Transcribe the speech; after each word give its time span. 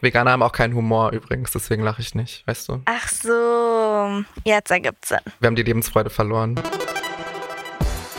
Veganer 0.00 0.32
haben 0.32 0.42
auch 0.42 0.52
keinen 0.52 0.74
Humor 0.74 1.12
übrigens, 1.12 1.52
deswegen 1.52 1.82
lache 1.82 2.02
ich 2.02 2.14
nicht, 2.14 2.46
weißt 2.46 2.68
du? 2.68 2.82
Ach 2.84 3.08
so, 3.08 4.24
jetzt 4.44 4.70
ergibt's 4.70 5.08
Sinn. 5.08 5.18
Wir 5.40 5.46
haben 5.46 5.56
die 5.56 5.62
Lebensfreude 5.62 6.10
verloren. 6.10 6.56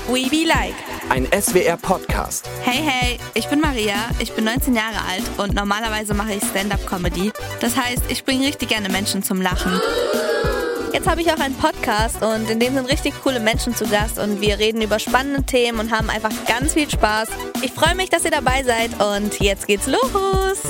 We 0.07 0.29
Be 0.29 0.45
Like. 0.45 0.75
Ein 1.09 1.27
SWR-Podcast. 1.31 2.49
Hey, 2.63 2.81
hey, 2.83 3.19
ich 3.33 3.47
bin 3.47 3.59
Maria, 3.59 3.95
ich 4.19 4.31
bin 4.33 4.45
19 4.45 4.75
Jahre 4.75 5.01
alt 5.09 5.23
und 5.37 5.53
normalerweise 5.53 6.13
mache 6.13 6.33
ich 6.33 6.43
Stand-up-Comedy. 6.43 7.31
Das 7.59 7.75
heißt, 7.75 8.03
ich 8.09 8.23
bringe 8.23 8.47
richtig 8.47 8.69
gerne 8.69 8.89
Menschen 8.89 9.21
zum 9.21 9.41
Lachen. 9.41 9.79
Jetzt 10.93 11.09
habe 11.09 11.21
ich 11.21 11.31
auch 11.31 11.39
einen 11.39 11.55
Podcast 11.55 12.23
und 12.23 12.49
in 12.49 12.59
dem 12.59 12.73
sind 12.73 12.89
richtig 12.89 13.13
coole 13.21 13.39
Menschen 13.39 13.75
zu 13.75 13.85
Gast 13.85 14.17
und 14.17 14.39
wir 14.41 14.57
reden 14.59 14.81
über 14.81 14.97
spannende 14.97 15.43
Themen 15.43 15.79
und 15.79 15.91
haben 15.91 16.09
einfach 16.09 16.31
ganz 16.47 16.73
viel 16.73 16.89
Spaß. 16.89 17.29
Ich 17.61 17.73
freue 17.73 17.95
mich, 17.95 18.09
dass 18.09 18.23
ihr 18.23 18.31
dabei 18.31 18.63
seid 18.63 18.91
und 19.01 19.39
jetzt 19.41 19.67
geht's 19.67 19.87
los. 19.87 20.61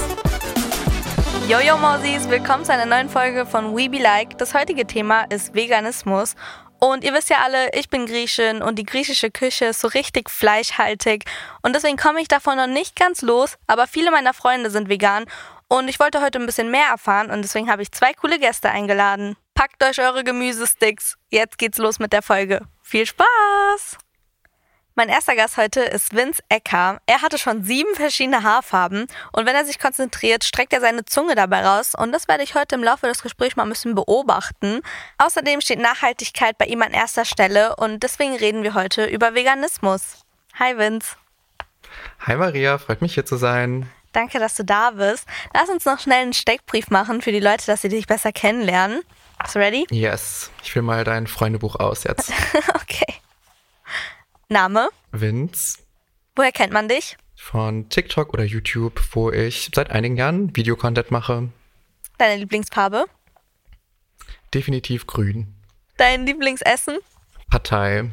Jojo 1.48 1.78
Mausis, 1.78 2.28
willkommen 2.28 2.66
zu 2.66 2.74
einer 2.74 2.88
neuen 2.88 3.08
Folge 3.08 3.46
von 3.46 3.78
We 3.78 3.88
Be 3.88 4.00
Like. 4.00 4.36
Das 4.40 4.56
heutige 4.56 4.88
Thema 4.88 5.26
ist 5.26 5.54
Veganismus. 5.54 6.34
Und 6.80 7.04
ihr 7.04 7.14
wisst 7.14 7.30
ja 7.30 7.38
alle, 7.44 7.70
ich 7.76 7.88
bin 7.88 8.08
Griechin 8.08 8.64
und 8.64 8.80
die 8.80 8.84
griechische 8.84 9.30
Küche 9.30 9.66
ist 9.66 9.80
so 9.80 9.88
richtig 9.90 10.32
fleischhaltig. 10.32 11.26
Und 11.62 11.76
deswegen 11.76 11.98
komme 11.98 12.20
ich 12.20 12.28
davon 12.28 12.58
noch 12.58 12.66
nicht 12.66 12.96
ganz 12.96 13.22
los, 13.22 13.58
aber 13.68 13.86
viele 13.86 14.10
meiner 14.10 14.34
Freunde 14.34 14.72
sind 14.72 14.90
vegan. 14.90 15.26
Und 15.68 15.88
ich 15.88 16.00
wollte 16.00 16.20
heute 16.20 16.40
ein 16.40 16.48
bisschen 16.48 16.72
mehr 16.72 16.88
erfahren 16.88 17.30
und 17.30 17.44
deswegen 17.44 17.70
habe 17.70 17.84
ich 17.84 17.92
zwei 17.92 18.14
coole 18.14 18.40
Gäste 18.40 18.72
eingeladen. 18.72 19.38
Packt 19.54 19.84
euch 19.84 20.02
eure 20.02 20.24
Gemüsesticks. 20.24 21.16
Jetzt 21.30 21.60
geht's 21.60 21.78
los 21.78 22.00
mit 22.00 22.12
der 22.12 22.24
Folge. 22.24 22.62
Viel 22.82 23.06
Spaß! 23.06 24.00
Mein 24.98 25.10
erster 25.10 25.36
Gast 25.36 25.58
heute 25.58 25.82
ist 25.82 26.16
Vince 26.16 26.42
Ecker. 26.48 27.02
Er 27.06 27.22
hatte 27.22 27.38
schon 27.38 27.66
sieben 27.66 27.94
verschiedene 27.96 28.44
Haarfarben 28.44 29.08
und 29.34 29.46
wenn 29.46 29.54
er 29.54 29.66
sich 29.66 29.78
konzentriert, 29.78 30.46
streckt 30.46 30.72
er 30.72 30.80
seine 30.80 31.04
Zunge 31.04 31.36
dabei 31.36 31.68
raus 31.68 31.96
und 31.98 32.14
das 32.14 32.30
werde 32.30 32.44
ich 32.44 32.56
heute 32.56 32.76
im 32.76 32.84
Laufe 32.84 33.06
des 33.06 33.22
Gesprächs 33.22 33.58
mal 33.58 33.64
ein 33.64 33.70
bisschen 33.70 33.94
beobachten. 33.94 34.80
Außerdem 35.18 35.60
steht 35.60 35.80
Nachhaltigkeit 35.80 36.58
bei 36.58 36.68
ihm 36.68 36.82
an 36.82 36.94
erster 36.94 37.26
Stelle 37.26 37.76
und 37.76 38.04
deswegen 38.04 38.38
reden 38.38 38.64
wir 38.64 38.74
heute 38.74 39.06
über 39.06 39.36
Veganismus. 39.36 40.24
Hi 40.58 40.78
Vince. 40.78 41.18
Hi 42.22 42.38
Maria, 42.38 42.78
freut 42.78 43.02
mich 43.02 43.16
hier 43.16 43.26
zu 43.26 43.36
sein. 43.36 43.90
Danke, 44.14 44.40
dass 44.40 44.56
du 44.56 44.64
da 44.64 44.92
bist. 44.92 45.28
Lass 45.54 45.68
uns 45.68 45.84
noch 45.84 46.00
schnell 46.00 46.22
einen 46.22 46.32
Steckbrief 46.32 46.90
machen 46.90 47.22
für 47.22 47.34
die 47.34 47.42
Leute, 47.42 47.66
dass 47.66 47.82
sie 47.82 47.90
dich 47.90 48.08
besser 48.08 48.32
kennenlernen. 48.32 49.02
Bist 49.42 49.56
du 49.56 49.60
ready? 49.60 49.86
Yes, 49.92 50.52
ich 50.64 50.74
will 50.74 50.84
mal 50.84 51.04
dein 51.04 51.28
Freundebuch 51.28 51.76
aus 51.76 52.06
jetzt. 52.06 52.32
okay. 52.76 53.25
Name? 54.50 54.90
Vince. 55.12 55.80
Woher 56.36 56.52
kennt 56.52 56.74
man 56.74 56.88
dich? 56.88 57.18
Von 57.36 57.90
TikTok 57.90 58.34
oder 58.34 58.44
YouTube, 58.44 59.02
wo 59.12 59.32
ich 59.32 59.72
seit 59.74 59.90
einigen 59.92 60.18
Jahren 60.18 60.56
Videocontent 60.56 61.12
mache. 61.12 61.50
Deine 62.18 62.38
Lieblingsfarbe? 62.38 63.06
Definitiv 64.54 65.08
grün. 65.08 65.54
Dein 65.98 66.26
Lieblingsessen? 66.26 66.98
Partei. 67.50 68.10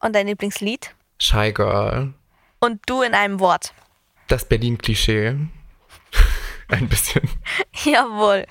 Und 0.00 0.14
dein 0.14 0.26
Lieblingslied? 0.26 0.94
Shy 1.18 1.52
Girl. 1.52 2.14
Und 2.60 2.80
du 2.86 3.02
in 3.02 3.14
einem 3.14 3.40
Wort? 3.40 3.74
Das 4.28 4.44
Berlin-Klischee. 4.44 5.36
Ein 6.68 6.88
bisschen. 6.88 7.28
Jawohl. 7.84 8.46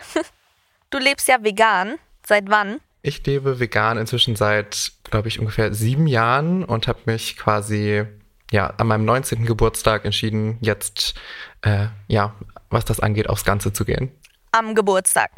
Du 0.90 0.98
lebst 1.00 1.28
ja 1.28 1.44
vegan. 1.44 1.98
Seit 2.26 2.50
wann? 2.50 2.80
Ich 3.02 3.26
lebe 3.26 3.60
vegan 3.60 3.98
inzwischen 3.98 4.36
seit, 4.36 4.92
glaube 5.04 5.28
ich, 5.30 5.40
ungefähr 5.40 5.74
sieben 5.74 6.08
Jahren 6.08 6.64
und 6.64 6.88
habe 6.88 7.00
mich 7.06 7.38
quasi 7.38 8.06
ja 8.52 8.68
an 8.78 8.88
meinem 8.88 9.06
19. 9.06 9.46
Geburtstag 9.46 10.06
entschieden, 10.06 10.58
jetzt 10.62 11.14
äh, 11.62 11.88
ja, 12.08 12.36
was 12.70 12.86
das 12.86 13.00
angeht, 13.00 13.30
aufs 13.30 13.46
Ganze 13.46 13.72
zu 13.74 13.86
gehen. 13.86 14.12
Am 14.52 14.76
Geburtstag. 14.76 15.32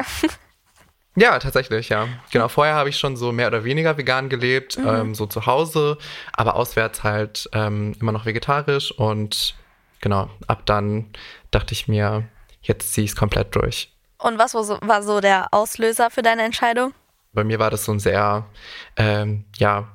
Ja, 1.15 1.37
tatsächlich, 1.39 1.89
ja. 1.89 2.07
Genau, 2.31 2.47
vorher 2.47 2.75
habe 2.75 2.87
ich 2.87 2.97
schon 2.97 3.17
so 3.17 3.33
mehr 3.33 3.47
oder 3.47 3.65
weniger 3.65 3.97
vegan 3.97 4.29
gelebt, 4.29 4.77
mhm. 4.77 4.87
ähm, 4.87 5.15
so 5.15 5.25
zu 5.25 5.45
Hause, 5.45 5.97
aber 6.31 6.55
auswärts 6.55 7.03
halt 7.03 7.49
ähm, 7.51 7.95
immer 7.99 8.13
noch 8.13 8.25
vegetarisch 8.25 8.91
und 8.97 9.55
genau, 9.99 10.29
ab 10.47 10.65
dann 10.65 11.11
dachte 11.51 11.73
ich 11.73 11.89
mir, 11.89 12.23
jetzt 12.61 12.93
ziehe 12.93 13.03
ich 13.03 13.11
es 13.11 13.17
komplett 13.17 13.53
durch. 13.55 13.91
Und 14.19 14.37
was 14.37 14.53
war 14.53 14.63
so, 14.63 14.77
war 14.81 15.03
so 15.03 15.19
der 15.19 15.47
Auslöser 15.51 16.09
für 16.11 16.21
deine 16.21 16.43
Entscheidung? 16.43 16.93
Bei 17.33 17.43
mir 17.43 17.59
war 17.59 17.69
das 17.69 17.85
so 17.85 17.91
ein 17.91 17.99
sehr, 17.99 18.45
ähm, 18.97 19.45
ja, 19.57 19.87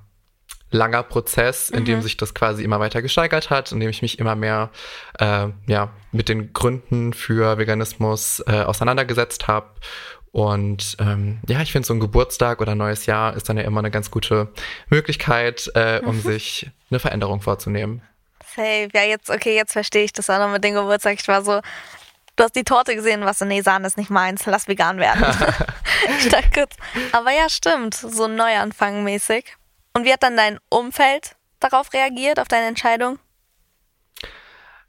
langer 0.70 1.02
Prozess, 1.02 1.70
in 1.70 1.80
mhm. 1.80 1.84
dem 1.84 2.02
sich 2.02 2.16
das 2.16 2.34
quasi 2.34 2.64
immer 2.64 2.80
weiter 2.80 3.02
gesteigert 3.02 3.50
hat, 3.50 3.72
in 3.72 3.80
dem 3.80 3.90
ich 3.90 4.02
mich 4.02 4.18
immer 4.18 4.34
mehr 4.34 4.70
äh, 5.18 5.48
ja, 5.66 5.92
mit 6.12 6.28
den 6.28 6.52
Gründen 6.52 7.12
für 7.12 7.58
Veganismus 7.58 8.42
äh, 8.46 8.62
auseinandergesetzt 8.62 9.48
habe. 9.48 9.68
Und 10.32 10.96
ähm, 11.00 11.40
ja, 11.48 11.62
ich 11.62 11.72
finde, 11.72 11.86
so 11.86 11.94
ein 11.94 12.00
Geburtstag 12.00 12.60
oder 12.60 12.72
ein 12.72 12.78
neues 12.78 13.06
Jahr 13.06 13.34
ist 13.36 13.48
dann 13.48 13.56
ja 13.56 13.62
immer 13.62 13.78
eine 13.78 13.90
ganz 13.90 14.10
gute 14.10 14.52
Möglichkeit, 14.88 15.70
äh, 15.74 16.00
um 16.04 16.20
sich 16.20 16.70
eine 16.90 16.98
Veränderung 16.98 17.40
vorzunehmen. 17.40 18.02
Safe. 18.54 18.88
Ja, 18.92 19.02
jetzt, 19.02 19.30
okay, 19.30 19.54
jetzt 19.54 19.72
verstehe 19.72 20.04
ich 20.04 20.12
das 20.12 20.28
auch 20.28 20.38
noch 20.38 20.50
mit 20.50 20.62
dem 20.62 20.74
Geburtstag. 20.74 21.18
Ich 21.20 21.28
war 21.28 21.42
so, 21.42 21.60
du 22.36 22.44
hast 22.44 22.54
die 22.54 22.64
Torte 22.64 22.94
gesehen 22.94 23.22
was 23.22 23.38
so, 23.38 23.44
nee, 23.44 23.62
Sahne 23.62 23.86
ist 23.86 23.96
nicht 23.96 24.10
meins, 24.10 24.46
lass 24.46 24.68
vegan 24.68 24.98
werden. 24.98 25.24
ich 26.18 26.28
dachte 26.28 26.50
kurz, 26.54 26.76
aber 27.12 27.32
ja, 27.32 27.48
stimmt, 27.48 27.94
so 27.94 28.24
ein 28.24 28.36
Neuanfang 28.36 29.02
mäßig. 29.02 29.56
Und 29.94 30.04
wie 30.04 30.12
hat 30.12 30.22
dann 30.22 30.36
dein 30.36 30.58
Umfeld 30.68 31.36
darauf 31.58 31.92
reagiert, 31.92 32.38
auf 32.38 32.48
deine 32.48 32.66
Entscheidung? 32.66 33.18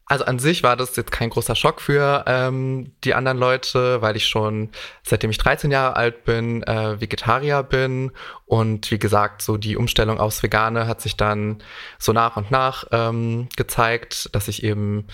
Also 0.09 0.23
an 0.23 0.39
sich 0.39 0.63
war 0.63 0.77
das 0.77 0.95
jetzt 0.95 1.11
kein 1.11 1.29
großer 1.29 1.55
Schock 1.55 1.81
für 1.81 2.23
ähm, 2.27 2.93
die 3.03 3.13
anderen 3.13 3.37
Leute, 3.37 4.01
weil 4.01 4.15
ich 4.15 4.25
schon 4.25 4.69
seitdem 5.03 5.31
ich 5.31 5.37
13 5.37 5.69
Jahre 5.69 5.97
alt 5.97 6.23
bin, 6.23 6.63
äh, 6.63 7.01
Vegetarier 7.01 7.61
bin. 7.63 8.11
Und 8.45 8.89
wie 8.89 8.99
gesagt, 8.99 9.41
so 9.41 9.57
die 9.57 9.75
Umstellung 9.75 10.17
aufs 10.17 10.41
Vegane 10.41 10.87
hat 10.87 11.01
sich 11.01 11.17
dann 11.17 11.61
so 11.99 12.13
nach 12.13 12.37
und 12.37 12.51
nach 12.51 12.85
ähm, 12.91 13.49
gezeigt, 13.57 14.33
dass 14.33 14.47
ich 14.47 14.63
eben 14.63 15.07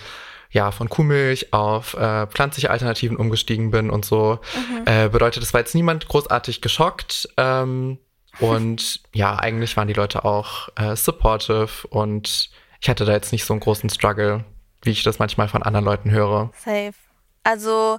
ja 0.54 0.70
von 0.70 0.88
Kuhmilch 0.88 1.52
auf 1.52 1.92
äh, 1.94 2.26
pflanzliche 2.28 2.70
Alternativen 2.70 3.18
umgestiegen 3.18 3.70
bin 3.70 3.90
und 3.90 4.06
so. 4.06 4.38
Mhm. 4.54 4.82
Äh, 4.86 5.08
bedeutet, 5.10 5.42
es 5.42 5.52
war 5.52 5.60
jetzt 5.60 5.74
niemand 5.74 6.08
großartig 6.08 6.62
geschockt. 6.62 7.28
Ähm, 7.36 7.98
und 8.40 9.00
ja, 9.12 9.36
eigentlich 9.36 9.76
waren 9.76 9.88
die 9.88 9.94
Leute 9.94 10.24
auch 10.24 10.70
äh, 10.76 10.96
supportive 10.96 11.86
und 11.90 12.48
ich 12.80 12.88
hatte 12.88 13.04
da 13.04 13.12
jetzt 13.12 13.32
nicht 13.32 13.44
so 13.44 13.52
einen 13.52 13.60
großen 13.60 13.90
Struggle 13.90 14.44
wie 14.84 14.90
ich 14.90 15.02
das 15.02 15.18
manchmal 15.18 15.48
von 15.48 15.62
anderen 15.62 15.84
Leuten 15.84 16.10
höre. 16.10 16.50
Safe. 16.64 16.94
Also, 17.42 17.98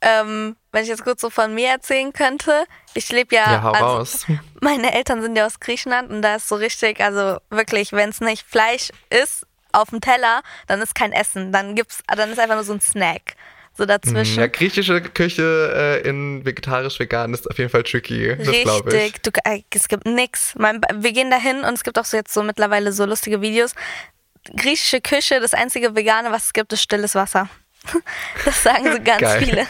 ähm, 0.00 0.56
wenn 0.72 0.82
ich 0.82 0.88
jetzt 0.88 1.04
kurz 1.04 1.20
so 1.20 1.30
von 1.30 1.54
mir 1.54 1.68
erzählen 1.68 2.12
könnte, 2.12 2.64
ich 2.94 3.10
lebe 3.10 3.34
ja. 3.34 3.52
Ja, 3.52 3.62
hau 3.62 3.72
also, 3.72 3.84
raus. 3.84 4.26
Meine 4.60 4.94
Eltern 4.94 5.22
sind 5.22 5.36
ja 5.36 5.46
aus 5.46 5.60
Griechenland 5.60 6.10
und 6.10 6.22
da 6.22 6.36
ist 6.36 6.48
so 6.48 6.56
richtig, 6.56 7.00
also 7.00 7.38
wirklich, 7.50 7.92
wenn 7.92 8.10
es 8.10 8.20
nicht 8.20 8.46
Fleisch 8.46 8.90
ist 9.10 9.46
auf 9.76 9.90
dem 9.90 10.00
Teller, 10.00 10.42
dann 10.66 10.80
ist 10.80 10.94
kein 10.94 11.12
Essen. 11.12 11.52
Dann 11.52 11.74
gibt's, 11.74 12.02
dann 12.06 12.30
ist 12.30 12.38
einfach 12.38 12.56
nur 12.56 12.64
so 12.64 12.72
ein 12.72 12.80
Snack. 12.80 13.36
So 13.78 13.84
dazwischen. 13.84 14.40
Ja, 14.40 14.46
griechische 14.46 15.02
Küche 15.02 16.00
äh, 16.02 16.08
in 16.08 16.46
vegetarisch-vegan 16.46 17.34
ist 17.34 17.50
auf 17.50 17.58
jeden 17.58 17.68
Fall 17.68 17.82
tricky. 17.82 18.30
Richtig. 18.30 19.22
Du, 19.22 19.30
äh, 19.44 19.60
es 19.68 19.88
gibt 19.88 20.06
nix. 20.06 20.54
Mein, 20.56 20.80
wir 20.94 21.12
gehen 21.12 21.30
dahin 21.30 21.58
und 21.58 21.74
es 21.74 21.84
gibt 21.84 21.98
auch 21.98 22.06
so 22.06 22.16
jetzt 22.16 22.32
so 22.32 22.42
mittlerweile 22.42 22.92
so 22.92 23.04
lustige 23.04 23.42
Videos 23.42 23.74
griechische 24.54 25.00
Küche, 25.00 25.40
das 25.40 25.54
einzige 25.54 25.94
Vegane, 25.94 26.30
was 26.30 26.46
es 26.46 26.52
gibt, 26.52 26.72
ist 26.72 26.82
stilles 26.82 27.14
Wasser. 27.14 27.48
Das 28.44 28.62
sagen 28.62 28.92
so 28.92 29.00
ganz 29.02 29.20
Geil. 29.20 29.44
viele. 29.44 29.66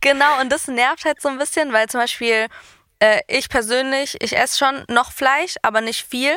Genau, 0.00 0.40
und 0.40 0.50
das 0.50 0.68
nervt 0.68 1.04
halt 1.04 1.20
so 1.20 1.28
ein 1.28 1.38
bisschen, 1.38 1.72
weil 1.72 1.88
zum 1.88 2.00
Beispiel 2.00 2.46
äh, 3.00 3.20
ich 3.26 3.48
persönlich, 3.48 4.16
ich 4.20 4.36
esse 4.36 4.58
schon 4.58 4.84
noch 4.88 5.12
Fleisch, 5.12 5.56
aber 5.62 5.80
nicht 5.80 6.06
viel. 6.06 6.36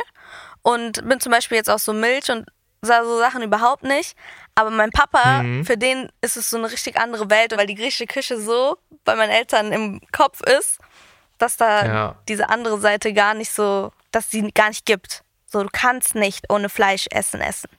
Und 0.63 1.07
bin 1.07 1.19
zum 1.19 1.31
Beispiel 1.31 1.57
jetzt 1.57 1.69
auch 1.69 1.79
so 1.79 1.93
Milch 1.93 2.31
und 2.31 2.47
so 2.81 3.17
Sachen 3.19 3.41
überhaupt 3.41 3.83
nicht. 3.83 4.15
Aber 4.55 4.69
mein 4.69 4.91
Papa, 4.91 5.43
mhm. 5.43 5.65
für 5.65 5.77
den 5.77 6.09
ist 6.21 6.37
es 6.37 6.49
so 6.49 6.57
eine 6.57 6.71
richtig 6.71 6.97
andere 6.97 7.29
Welt, 7.29 7.55
weil 7.55 7.67
die 7.67 7.75
griechische 7.75 8.05
Küche 8.05 8.39
so 8.39 8.77
bei 9.03 9.15
meinen 9.15 9.31
Eltern 9.31 9.71
im 9.71 10.01
Kopf 10.11 10.41
ist, 10.41 10.79
dass 11.37 11.57
da 11.57 11.85
ja. 11.85 12.15
diese 12.27 12.49
andere 12.49 12.79
Seite 12.79 13.13
gar 13.13 13.33
nicht 13.33 13.51
so, 13.51 13.91
dass 14.11 14.31
sie 14.31 14.51
gar 14.51 14.69
nicht 14.69 14.85
gibt. 14.85 15.23
So, 15.45 15.63
du 15.63 15.69
kannst 15.71 16.15
nicht 16.15 16.51
ohne 16.51 16.69
Fleisch 16.69 17.07
essen 17.11 17.41
essen. 17.41 17.69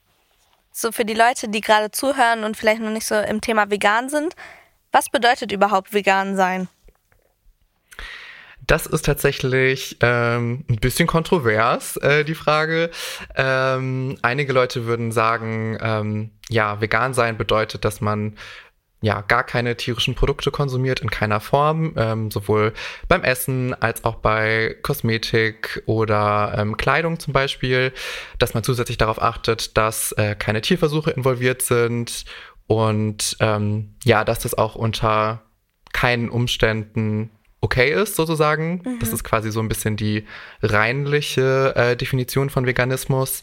So 0.72 0.90
für 0.90 1.04
die 1.04 1.14
Leute, 1.14 1.48
die 1.48 1.60
gerade 1.60 1.90
zuhören 1.90 2.44
und 2.44 2.56
vielleicht 2.56 2.80
noch 2.80 2.90
nicht 2.90 3.06
so 3.06 3.14
im 3.14 3.40
Thema 3.40 3.70
vegan 3.70 4.08
sind, 4.08 4.34
was 4.90 5.08
bedeutet 5.08 5.52
überhaupt 5.52 5.92
vegan 5.92 6.36
sein? 6.36 6.68
Das 8.66 8.86
ist 8.86 9.04
tatsächlich 9.04 9.98
ähm, 10.00 10.64
ein 10.68 10.76
bisschen 10.76 11.06
kontrovers, 11.06 11.96
äh, 11.98 12.24
die 12.24 12.34
Frage. 12.34 12.90
Ähm, 13.34 14.16
einige 14.22 14.52
Leute 14.52 14.86
würden 14.86 15.12
sagen, 15.12 15.76
ähm, 15.80 16.30
ja, 16.48 16.80
vegan 16.80 17.14
sein 17.14 17.36
bedeutet, 17.36 17.84
dass 17.84 18.00
man 18.00 18.36
ja 19.02 19.20
gar 19.20 19.44
keine 19.44 19.76
tierischen 19.76 20.14
Produkte 20.14 20.50
konsumiert 20.50 21.00
in 21.00 21.10
keiner 21.10 21.40
Form, 21.40 21.92
ähm, 21.96 22.30
sowohl 22.30 22.72
beim 23.06 23.22
Essen 23.22 23.74
als 23.74 24.04
auch 24.04 24.14
bei 24.16 24.76
Kosmetik 24.82 25.82
oder 25.84 26.54
ähm, 26.56 26.78
Kleidung 26.78 27.18
zum 27.20 27.34
Beispiel, 27.34 27.92
dass 28.38 28.54
man 28.54 28.64
zusätzlich 28.64 28.96
darauf 28.96 29.20
achtet, 29.20 29.76
dass 29.76 30.12
äh, 30.12 30.34
keine 30.36 30.62
Tierversuche 30.62 31.10
involviert 31.10 31.60
sind 31.60 32.24
Und 32.66 33.36
ähm, 33.40 33.94
ja, 34.04 34.24
dass 34.24 34.38
das 34.40 34.54
auch 34.54 34.74
unter 34.74 35.42
keinen 35.92 36.28
Umständen 36.28 37.30
okay 37.64 37.90
ist, 37.90 38.14
sozusagen. 38.14 38.82
Mhm. 38.84 38.98
Das 39.00 39.08
ist 39.08 39.24
quasi 39.24 39.50
so 39.50 39.60
ein 39.60 39.68
bisschen 39.68 39.96
die 39.96 40.24
reinliche 40.62 41.74
äh, 41.74 41.96
Definition 41.96 42.50
von 42.50 42.66
Veganismus. 42.66 43.42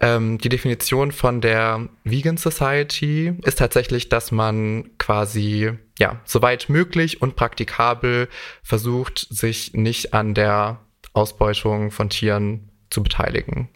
Ähm, 0.00 0.38
die 0.38 0.50
Definition 0.50 1.10
von 1.10 1.40
der 1.40 1.88
Vegan 2.04 2.36
Society 2.36 3.32
ist 3.42 3.58
tatsächlich, 3.58 4.10
dass 4.10 4.30
man 4.30 4.90
quasi, 4.98 5.72
ja, 5.98 6.20
soweit 6.24 6.68
möglich 6.68 7.22
und 7.22 7.36
praktikabel 7.36 8.28
versucht, 8.62 9.26
sich 9.30 9.72
nicht 9.72 10.12
an 10.12 10.34
der 10.34 10.80
Ausbeutung 11.14 11.90
von 11.90 12.10
Tieren 12.10 12.70
zu 12.90 13.02
beteiligen. 13.02 13.70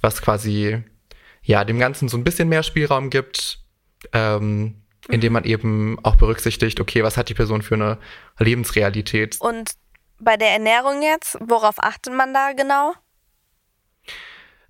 Was 0.00 0.22
quasi, 0.22 0.82
ja, 1.42 1.64
dem 1.64 1.80
Ganzen 1.80 2.08
so 2.08 2.16
ein 2.16 2.24
bisschen 2.24 2.48
mehr 2.48 2.62
Spielraum 2.62 3.10
gibt. 3.10 3.58
Ähm, 4.12 4.83
indem 5.08 5.32
man 5.32 5.44
eben 5.44 5.98
auch 6.02 6.16
berücksichtigt, 6.16 6.80
okay, 6.80 7.02
was 7.02 7.16
hat 7.16 7.28
die 7.28 7.34
Person 7.34 7.62
für 7.62 7.74
eine 7.74 7.98
Lebensrealität. 8.38 9.36
Und 9.40 9.72
bei 10.18 10.36
der 10.36 10.50
Ernährung 10.50 11.02
jetzt, 11.02 11.36
worauf 11.40 11.76
achtet 11.78 12.14
man 12.14 12.32
da 12.32 12.52
genau? 12.52 12.94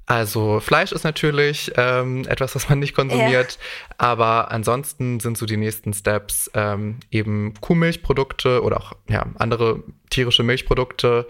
Also 0.07 0.61
Fleisch 0.61 0.93
ist 0.93 1.05
natürlich 1.05 1.73
ähm, 1.77 2.27
etwas, 2.29 2.55
was 2.55 2.69
man 2.69 2.79
nicht 2.79 2.95
konsumiert, 2.95 3.53
ja. 3.53 3.95
aber 3.97 4.51
ansonsten 4.51 5.19
sind 5.19 5.39
so 5.39 5.47
die 5.47 5.57
nächsten 5.57 5.95
Steps 5.95 6.51
ähm, 6.53 7.01
eben 7.11 7.55
Kuhmilchprodukte 7.61 8.63
oder 8.63 8.77
auch 8.77 8.93
ja, 9.09 9.25
andere 9.37 9.83
tierische 10.11 10.43
Milchprodukte, 10.43 11.27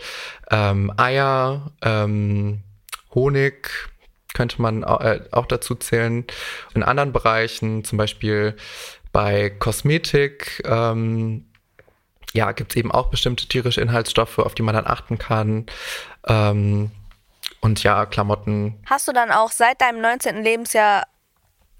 ähm, 0.50 0.92
Eier, 0.96 1.70
ähm, 1.82 2.64
Honig 3.14 3.70
könnte 4.34 4.60
man 4.60 4.82
äh, 4.82 5.20
auch 5.32 5.46
dazu 5.46 5.74
zählen. 5.74 6.26
In 6.74 6.82
anderen 6.82 7.12
Bereichen, 7.12 7.84
zum 7.84 7.96
Beispiel 7.96 8.56
bei 9.12 9.48
Kosmetik, 9.48 10.62
ähm, 10.66 11.46
ja, 12.34 12.52
gibt 12.52 12.72
es 12.72 12.76
eben 12.76 12.90
auch 12.92 13.08
bestimmte 13.10 13.46
tierische 13.46 13.80
Inhaltsstoffe, 13.80 14.40
auf 14.40 14.54
die 14.54 14.62
man 14.62 14.74
dann 14.74 14.86
achten 14.86 15.18
kann. 15.18 15.66
Ähm, 16.26 16.90
und 17.60 17.82
ja, 17.82 18.04
Klamotten. 18.06 18.78
Hast 18.86 19.08
du 19.08 19.12
dann 19.12 19.30
auch 19.30 19.52
seit 19.52 19.80
deinem 19.80 20.00
19. 20.00 20.42
Lebensjahr 20.42 21.06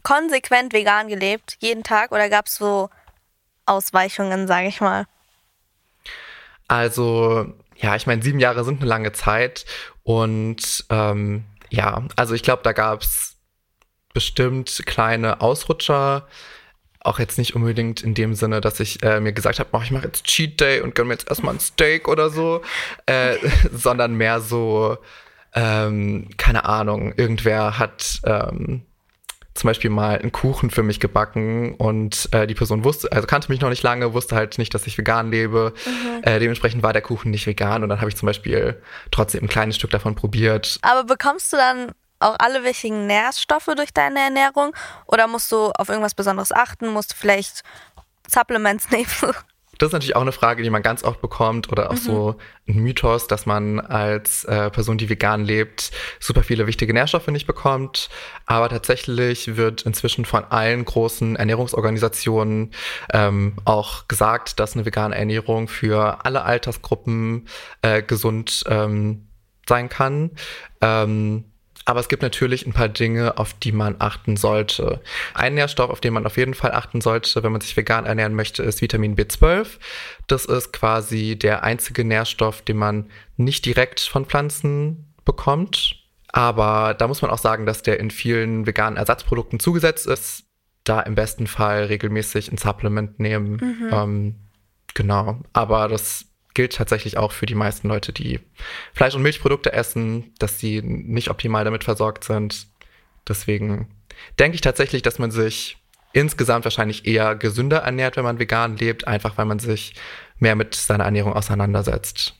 konsequent 0.03 0.73
vegan 0.73 1.09
gelebt, 1.09 1.56
jeden 1.59 1.83
Tag, 1.83 2.12
oder 2.12 2.31
gab 2.31 2.47
es 2.47 2.55
so 2.55 2.89
Ausweichungen, 3.67 4.47
sage 4.47 4.69
ich 4.69 4.81
mal? 4.81 5.06
Also, 6.69 7.53
ja, 7.77 7.97
ich 7.97 8.06
meine, 8.06 8.23
sieben 8.23 8.39
Jahre 8.39 8.65
sind 8.65 8.81
eine 8.81 8.89
lange 8.89 9.12
Zeit 9.12 9.67
und 10.05 10.85
ähm, 10.91 11.45
ja, 11.75 12.05
also 12.17 12.35
ich 12.35 12.43
glaube, 12.43 12.62
da 12.62 12.73
gab 12.73 13.03
es 13.03 13.37
bestimmt 14.12 14.82
kleine 14.87 15.41
Ausrutscher, 15.41 16.26
auch 17.00 17.19
jetzt 17.19 17.37
nicht 17.37 17.55
unbedingt 17.55 18.03
in 18.03 18.15
dem 18.15 18.35
Sinne, 18.35 18.61
dass 18.61 18.81
ich 18.81 19.03
äh, 19.03 19.21
mir 19.21 19.32
gesagt 19.32 19.59
habe, 19.59 19.69
oh, 19.73 19.81
ich 19.82 19.91
mache 19.91 20.06
jetzt 20.06 20.25
Cheat 20.25 20.61
Day 20.61 20.81
und 20.81 20.94
gönne 20.94 21.09
mir 21.09 21.15
jetzt 21.15 21.29
erstmal 21.29 21.55
ein 21.55 21.61
Steak 21.61 22.09
oder 22.09 22.31
so, 22.31 22.62
äh, 23.06 23.37
sondern 23.73 24.15
mehr 24.15 24.41
so, 24.41 24.97
ähm, 25.55 26.31
keine 26.37 26.65
Ahnung, 26.65 27.12
irgendwer 27.17 27.79
hat 27.79 28.20
ähm, 28.25 28.87
zum 29.64 29.70
Beispiel 29.70 29.88
mal 29.88 30.19
einen 30.19 30.31
Kuchen 30.31 30.69
für 30.69 30.82
mich 30.82 31.00
gebacken 31.00 31.75
und 31.76 32.28
äh, 32.32 32.46
die 32.46 32.52
Person 32.52 32.84
wusste, 32.84 33.11
also 33.11 33.26
kannte 33.26 33.50
mich 33.50 33.62
noch 33.62 33.70
nicht 33.70 33.82
lange, 33.82 34.12
wusste 34.12 34.37
halt 34.37 34.58
nicht, 34.58 34.75
dass 34.75 34.87
ich 34.87 34.99
vegan 34.99 35.31
lebe. 35.31 35.72
Mhm. 35.87 36.22
Äh, 36.22 36.38
dementsprechend 36.38 36.82
war 36.82 36.93
der 36.93 37.00
Kuchen 37.00 37.31
nicht 37.31 37.46
vegan 37.46 37.82
und 37.82 37.88
dann 37.88 38.00
habe 38.00 38.11
ich 38.11 38.16
zum 38.16 38.26
Beispiel 38.26 38.78
trotzdem 39.11 39.44
ein 39.44 39.49
kleines 39.49 39.76
Stück 39.76 39.88
davon 39.90 40.16
probiert. 40.16 40.78
Aber 40.82 41.05
bekommst 41.05 41.50
du 41.50 41.56
dann 41.56 41.93
auch 42.19 42.37
alle 42.40 42.62
wichtigen 42.62 43.06
Nährstoffe 43.06 43.70
durch 43.75 43.94
deine 43.94 44.20
Ernährung? 44.20 44.76
Oder 45.06 45.28
musst 45.28 45.50
du 45.50 45.70
auf 45.78 45.88
irgendwas 45.88 46.14
Besonderes 46.14 46.52
achten? 46.52 46.88
Musst 46.88 47.12
du 47.12 47.17
vielleicht 47.17 47.62
Supplements 48.28 48.90
nehmen? 48.90 49.06
Das 49.79 49.88
ist 49.88 49.93
natürlich 49.93 50.17
auch 50.17 50.23
eine 50.23 50.32
Frage, 50.32 50.62
die 50.62 50.71
man 50.71 50.82
ganz 50.82 51.05
oft 51.05 51.21
bekommt 51.21 51.71
oder 51.71 51.91
auch 51.91 51.94
mhm. 51.94 51.99
so 51.99 52.37
ein 52.69 52.76
Mythos, 52.76 53.26
dass 53.26 53.47
man 53.47 53.81
als 53.81 54.44
äh, 54.44 54.71
Person, 54.71 54.99
die 54.99 55.09
vegan 55.09 55.44
lebt, 55.44 55.91
super 56.21 56.43
viele 56.43 56.67
wichtige 56.67 56.93
Nährstoffe 56.93 57.29
nicht 57.29 57.47
bekommt. 57.47 58.09
Aber 58.47 58.69
tatsächlich 58.69 59.56
wird 59.56 59.82
inzwischen 59.82 60.25
von 60.25 60.44
allen 60.44 60.85
großen 60.85 61.37
Ernährungsorganisationen 61.37 62.73
ähm, 63.12 63.55
auch 63.65 64.09
gesagt, 64.09 64.61
dass 64.61 64.75
eine 64.75 64.87
vegane 64.87 65.15
Ernährung 65.15 65.69
für 65.69 66.25
alle 66.25 66.43
Altersgruppen 66.43 67.49
äh, 67.82 68.03
gesund 68.03 68.65
ähm, 68.69 69.27
sein 69.67 69.88
kann. 69.88 70.31
Ähm, 70.81 71.44
aber 71.84 72.00
es 72.00 72.08
gibt 72.08 72.22
natürlich 72.22 72.66
ein 72.66 72.72
paar 72.72 72.88
Dinge, 72.88 73.36
auf 73.38 73.54
die 73.54 73.72
man 73.72 73.96
achten 73.98 74.36
sollte. 74.36 75.02
Ein 75.34 75.54
Nährstoff, 75.54 75.90
auf 75.90 76.00
den 76.00 76.14
man 76.14 76.25
auf 76.25 76.36
jeden 76.36 76.54
Fall 76.54 76.72
achten 76.72 77.00
sollte, 77.00 77.42
wenn 77.42 77.52
man 77.52 77.60
sich 77.60 77.76
vegan 77.76 78.06
ernähren 78.06 78.34
möchte, 78.34 78.62
ist 78.62 78.81
Vitamin 78.81 79.16
B12. 79.16 79.78
Das 80.26 80.46
ist 80.46 80.72
quasi 80.72 81.36
der 81.36 81.62
einzige 81.62 82.04
Nährstoff, 82.04 82.62
den 82.62 82.78
man 82.78 83.10
nicht 83.36 83.66
direkt 83.66 84.00
von 84.00 84.25
Pflanzen 84.25 85.12
bekommt. 85.25 85.96
Aber 86.28 86.94
da 86.94 87.06
muss 87.06 87.22
man 87.22 87.31
auch 87.31 87.38
sagen, 87.38 87.66
dass 87.66 87.82
der 87.82 88.00
in 88.00 88.10
vielen 88.10 88.66
veganen 88.66 88.96
Ersatzprodukten 88.96 89.60
zugesetzt 89.60 90.06
ist. 90.06 90.44
Da 90.84 91.00
im 91.00 91.14
besten 91.14 91.46
Fall 91.46 91.84
regelmäßig 91.84 92.50
ein 92.50 92.58
Supplement 92.58 93.20
nehmen. 93.20 93.52
Mhm. 93.52 93.88
Ähm, 93.92 94.34
genau. 94.94 95.40
Aber 95.52 95.88
das 95.88 96.26
gilt 96.55 96.75
tatsächlich 96.75 97.19
auch 97.19 97.33
für 97.33 97.47
die 97.47 97.55
meisten 97.55 97.89
Leute, 97.89 98.12
die 98.12 98.41
Fleisch- 98.93 99.15
und 99.15 99.23
Milchprodukte 99.23 99.73
essen, 99.73 100.33
dass 100.39 100.59
sie 100.59 100.83
nicht 100.83 101.29
optimal 101.29 101.65
damit 101.65 101.85
versorgt 101.85 102.25
sind. 102.25 102.69
Deswegen 103.29 103.89
denke 104.39 104.55
ich 104.55 104.61
tatsächlich, 104.61 105.03
dass 105.03 105.19
man 105.19 105.31
sich 105.31 105.77
insgesamt 106.12 106.65
wahrscheinlich 106.65 107.06
eher 107.06 107.35
gesünder 107.35 107.79
ernährt, 107.79 108.17
wenn 108.17 108.25
man 108.25 108.39
vegan 108.39 108.77
lebt, 108.77 109.06
einfach 109.06 109.37
weil 109.37 109.47
man 109.47 109.59
sich 109.59 109.95
mehr 110.39 110.55
mit 110.55 110.75
seiner 110.75 111.05
Ernährung 111.05 111.33
auseinandersetzt. 111.35 112.35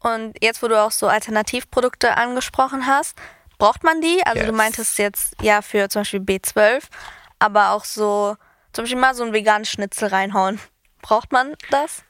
Und 0.00 0.36
jetzt, 0.42 0.62
wo 0.62 0.68
du 0.68 0.78
auch 0.78 0.90
so 0.90 1.08
Alternativprodukte 1.08 2.16
angesprochen 2.18 2.86
hast, 2.86 3.16
braucht 3.56 3.82
man 3.82 4.02
die? 4.02 4.20
Also 4.26 4.40
yes. 4.40 4.46
du 4.46 4.52
meintest 4.52 4.98
jetzt 4.98 5.36
ja 5.40 5.62
für 5.62 5.88
zum 5.88 6.00
Beispiel 6.00 6.20
B12, 6.20 6.82
aber 7.38 7.70
auch 7.70 7.84
so 7.84 8.36
zum 8.72 8.84
Beispiel 8.84 9.00
mal 9.00 9.14
so 9.14 9.24
ein 9.24 9.32
veganes 9.32 9.70
Schnitzel 9.70 10.08
reinhauen. 10.08 10.60
Braucht 11.00 11.32
man 11.32 11.54
das? 11.70 12.02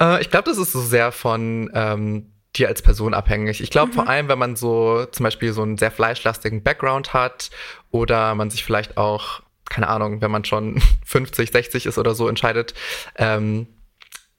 Äh, 0.00 0.20
ich 0.20 0.30
glaube, 0.30 0.48
das 0.48 0.58
ist 0.58 0.72
so 0.72 0.80
sehr 0.80 1.12
von 1.12 1.70
ähm, 1.74 2.32
dir 2.56 2.68
als 2.68 2.82
Person 2.82 3.14
abhängig. 3.14 3.60
Ich 3.60 3.70
glaube 3.70 3.92
mhm. 3.92 3.94
vor 3.94 4.08
allem, 4.08 4.28
wenn 4.28 4.38
man 4.38 4.56
so 4.56 5.06
zum 5.06 5.24
Beispiel 5.24 5.52
so 5.52 5.62
einen 5.62 5.78
sehr 5.78 5.90
fleischlastigen 5.90 6.62
Background 6.62 7.12
hat 7.12 7.50
oder 7.90 8.34
man 8.34 8.50
sich 8.50 8.64
vielleicht 8.64 8.96
auch, 8.96 9.42
keine 9.68 9.88
Ahnung, 9.88 10.20
wenn 10.20 10.30
man 10.30 10.44
schon 10.44 10.80
50, 11.04 11.50
60 11.50 11.86
ist 11.86 11.98
oder 11.98 12.14
so, 12.14 12.28
entscheidet, 12.28 12.74
ähm, 13.16 13.66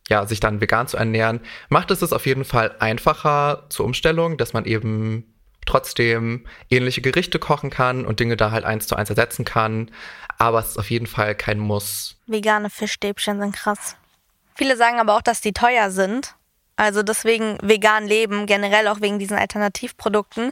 ja, 0.09 0.25
sich 0.25 0.39
dann 0.39 0.59
vegan 0.59 0.87
zu 0.87 0.97
ernähren, 0.97 1.39
macht 1.69 1.91
es 1.91 2.01
es 2.01 2.13
auf 2.13 2.25
jeden 2.25 2.43
Fall 2.43 2.75
einfacher 2.79 3.67
zur 3.69 3.85
Umstellung, 3.85 4.37
dass 4.37 4.53
man 4.53 4.65
eben 4.65 5.35
trotzdem 5.67 6.47
ähnliche 6.71 7.01
Gerichte 7.01 7.37
kochen 7.37 7.69
kann 7.69 8.05
und 8.05 8.19
Dinge 8.19 8.35
da 8.35 8.49
halt 8.49 8.65
eins 8.65 8.87
zu 8.87 8.95
eins 8.95 9.11
ersetzen 9.11 9.45
kann. 9.45 9.91
Aber 10.39 10.59
es 10.59 10.69
ist 10.69 10.77
auf 10.79 10.89
jeden 10.89 11.05
Fall 11.05 11.35
kein 11.35 11.59
Muss. 11.59 12.15
Vegane 12.25 12.71
Fischstäbchen 12.71 13.39
sind 13.39 13.55
krass. 13.55 13.97
Viele 14.59 14.75
sagen 14.75 14.99
aber 14.99 15.15
auch, 15.15 15.21
dass 15.21 15.39
die 15.39 15.53
teuer 15.53 15.89
sind. 15.89 16.35
Also 16.75 17.01
deswegen 17.01 17.57
vegan 17.61 18.05
leben, 18.05 18.45
generell 18.45 18.89
auch 18.89 18.99
wegen 18.99 19.17
diesen 19.17 19.37
Alternativprodukten, 19.37 20.51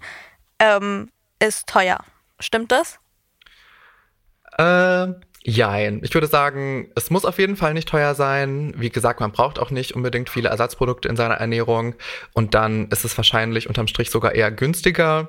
ähm, 0.60 1.10
ist 1.40 1.68
teuer. 1.68 1.98
Stimmt 2.40 2.72
das? 2.72 3.00
Äh, 4.58 5.08
jein. 5.44 6.00
Ich 6.06 6.14
würde 6.14 6.28
sagen, 6.28 6.90
es 6.96 7.10
muss 7.10 7.26
auf 7.26 7.38
jeden 7.38 7.58
Fall 7.58 7.74
nicht 7.74 7.90
teuer 7.90 8.16
sein. 8.16 8.72
Wie 8.78 8.90
gesagt, 8.90 9.20
man 9.20 9.34
braucht 9.34 9.60
auch 9.60 9.72
nicht 9.72 9.94
unbedingt 9.94 10.30
viele 10.30 10.48
Ersatzprodukte 10.48 11.10
in 11.10 11.18
seiner 11.18 11.36
Ernährung. 11.36 11.94
Und 12.32 12.54
dann 12.54 12.88
ist 12.88 13.04
es 13.04 13.18
wahrscheinlich 13.18 13.68
unterm 13.68 13.90
Strich 13.90 14.10
sogar 14.10 14.36
eher 14.36 14.52
günstiger. 14.52 15.28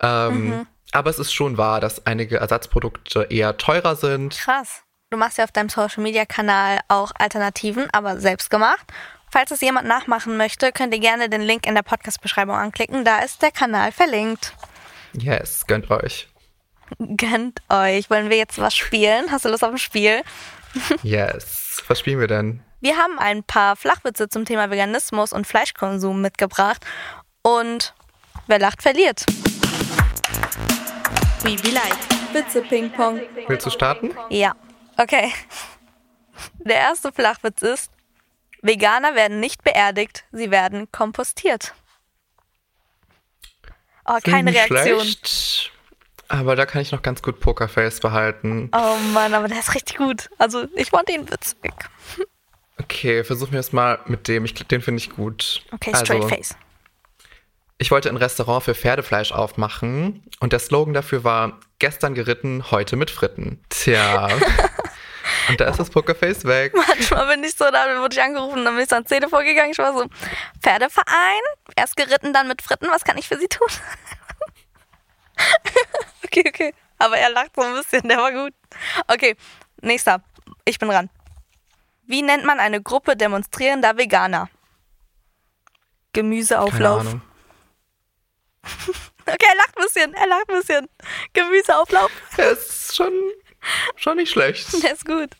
Ähm, 0.00 0.48
mhm. 0.48 0.66
Aber 0.92 1.10
es 1.10 1.18
ist 1.18 1.34
schon 1.34 1.58
wahr, 1.58 1.82
dass 1.82 2.06
einige 2.06 2.38
Ersatzprodukte 2.38 3.26
eher 3.28 3.58
teurer 3.58 3.94
sind. 3.94 4.38
Krass. 4.38 4.85
Du 5.10 5.16
machst 5.16 5.38
ja 5.38 5.44
auf 5.44 5.52
deinem 5.52 5.68
Social 5.68 6.02
Media 6.02 6.24
Kanal 6.24 6.80
auch 6.88 7.12
Alternativen, 7.16 7.88
aber 7.92 8.18
selbst 8.18 8.50
gemacht. 8.50 8.84
Falls 9.30 9.52
es 9.52 9.60
jemand 9.60 9.86
nachmachen 9.86 10.36
möchte, 10.36 10.72
könnt 10.72 10.92
ihr 10.92 10.98
gerne 10.98 11.28
den 11.28 11.42
Link 11.42 11.64
in 11.64 11.76
der 11.76 11.82
Podcast-Beschreibung 11.82 12.56
anklicken. 12.56 13.04
Da 13.04 13.20
ist 13.20 13.40
der 13.40 13.52
Kanal 13.52 13.92
verlinkt. 13.92 14.52
Yes, 15.12 15.64
gönnt 15.68 15.90
euch. 15.92 16.28
Gönnt 16.98 17.62
euch. 17.68 18.10
Wollen 18.10 18.30
wir 18.30 18.36
jetzt 18.36 18.58
was 18.58 18.74
spielen? 18.74 19.30
Hast 19.30 19.44
du 19.44 19.48
Lust 19.48 19.62
auf 19.62 19.70
ein 19.70 19.78
Spiel? 19.78 20.22
yes. 21.04 21.84
Was 21.86 22.00
spielen 22.00 22.18
wir 22.18 22.26
denn? 22.26 22.60
Wir 22.80 22.96
haben 22.96 23.20
ein 23.20 23.44
paar 23.44 23.76
Flachwitze 23.76 24.28
zum 24.28 24.44
Thema 24.44 24.70
Veganismus 24.70 25.32
und 25.32 25.46
Fleischkonsum 25.46 26.20
mitgebracht. 26.20 26.84
Und 27.42 27.94
wer 28.48 28.58
lacht, 28.58 28.82
verliert. 28.82 29.24
We 31.42 31.54
be 31.62 31.70
like. 31.70 31.96
Witze 32.32 32.60
Ping-Pong. 32.62 33.20
Willst 33.46 33.66
du 33.66 33.70
starten? 33.70 34.10
Ja. 34.30 34.56
Okay. 34.96 35.32
Der 36.58 36.76
erste 36.76 37.12
Flachwitz 37.12 37.62
ist, 37.62 37.90
Veganer 38.62 39.14
werden 39.14 39.40
nicht 39.40 39.62
beerdigt, 39.62 40.24
sie 40.32 40.50
werden 40.50 40.90
kompostiert. 40.90 41.74
Oh, 44.04 44.18
keine 44.22 44.52
Reaktion. 44.52 45.00
Schlecht. 45.00 45.72
Aber 46.28 46.56
da 46.56 46.66
kann 46.66 46.82
ich 46.82 46.92
noch 46.92 47.02
ganz 47.02 47.22
gut 47.22 47.40
Pokerface 47.40 48.00
behalten. 48.00 48.70
Oh 48.72 48.96
Mann, 49.12 49.32
aber 49.34 49.48
der 49.48 49.60
ist 49.60 49.74
richtig 49.74 49.96
gut. 49.96 50.28
Also 50.38 50.66
ich 50.74 50.90
fand 50.90 51.08
den 51.08 51.30
witzig. 51.30 51.72
Okay, 52.80 53.24
versuchen 53.24 53.52
wir 53.52 53.60
es 53.60 53.72
mal 53.72 54.00
mit 54.06 54.28
dem. 54.28 54.44
Ich, 54.44 54.54
den 54.54 54.82
finde 54.82 54.98
ich 54.98 55.10
gut. 55.10 55.62
Okay, 55.72 55.92
straight 55.94 56.22
also, 56.22 56.28
face. 56.28 56.56
Ich 57.78 57.90
wollte 57.90 58.08
ein 58.08 58.16
Restaurant 58.16 58.64
für 58.64 58.74
Pferdefleisch 58.74 59.32
aufmachen 59.32 60.22
und 60.40 60.52
der 60.52 60.60
Slogan 60.60 60.94
dafür 60.94 61.24
war 61.24 61.60
gestern 61.78 62.14
geritten, 62.14 62.70
heute 62.70 62.96
mit 62.96 63.10
Fritten. 63.10 63.60
Tja. 63.68 64.28
und 65.48 65.60
da 65.60 65.68
ist 65.68 65.78
das 65.78 65.90
Pokerface 65.90 66.44
weg. 66.44 66.72
Manchmal 66.88 67.26
bin 67.28 67.44
ich 67.44 67.54
so, 67.54 67.70
da 67.70 68.00
wurde 68.00 68.14
ich 68.14 68.22
angerufen, 68.22 68.64
dann 68.64 68.74
bin 68.74 68.84
ich 68.84 68.88
so 68.88 68.96
ans 68.96 69.08
Telefon 69.08 69.44
gegangen. 69.44 69.70
Ich 69.72 69.78
war 69.78 69.92
so, 69.92 70.06
Pferdeverein, 70.62 71.42
erst 71.76 71.96
geritten, 71.96 72.32
dann 72.32 72.48
mit 72.48 72.62
Fritten, 72.62 72.88
was 72.90 73.04
kann 73.04 73.18
ich 73.18 73.28
für 73.28 73.38
Sie 73.38 73.48
tun? 73.48 73.68
okay, 76.24 76.44
okay. 76.46 76.74
Aber 76.98 77.18
er 77.18 77.30
lacht 77.30 77.50
so 77.54 77.62
ein 77.62 77.74
bisschen, 77.74 78.08
der 78.08 78.18
war 78.18 78.32
gut. 78.32 78.54
Okay, 79.06 79.36
nächster. 79.82 80.22
Ich 80.64 80.78
bin 80.78 80.88
dran. 80.88 81.10
Wie 82.06 82.22
nennt 82.22 82.44
man 82.44 82.60
eine 82.60 82.80
Gruppe 82.80 83.16
demonstrierender 83.16 83.96
Veganer? 83.96 84.48
Gemüseauflauf. 86.12 86.98
Keine 86.98 87.10
Ahnung. 87.10 87.22
Okay, 89.28 89.46
er 89.50 89.56
lacht 89.56 89.76
ein 89.76 89.82
bisschen, 89.82 90.14
er 90.14 90.26
lacht 90.28 90.48
ein 90.48 90.58
bisschen. 90.60 90.88
Gemüseauflauf. 91.32 92.12
Der 92.36 92.52
ist 92.52 92.94
schon, 92.94 93.12
schon 93.96 94.16
nicht 94.16 94.30
schlecht. 94.30 94.82
Der 94.82 94.92
ist 94.94 95.04
gut. 95.04 95.30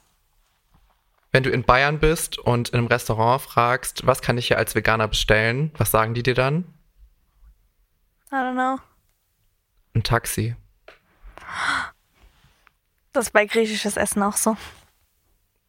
Wenn 1.32 1.42
du 1.42 1.50
in 1.50 1.64
Bayern 1.64 1.98
bist 1.98 2.38
und 2.38 2.70
in 2.70 2.78
einem 2.78 2.86
Restaurant 2.86 3.42
fragst, 3.42 4.06
was 4.06 4.22
kann 4.22 4.38
ich 4.38 4.46
hier 4.48 4.58
als 4.58 4.74
Veganer 4.74 5.08
bestellen, 5.08 5.70
was 5.76 5.90
sagen 5.90 6.14
die 6.14 6.22
dir 6.22 6.34
dann? 6.34 6.64
I 8.32 8.36
don't 8.36 8.52
know. 8.54 8.78
Ein 9.94 10.02
Taxi. 10.02 10.56
Das 13.12 13.28
ist 13.28 13.32
bei 13.32 13.46
griechisches 13.46 13.96
Essen 13.96 14.22
auch 14.22 14.36
so. 14.36 14.58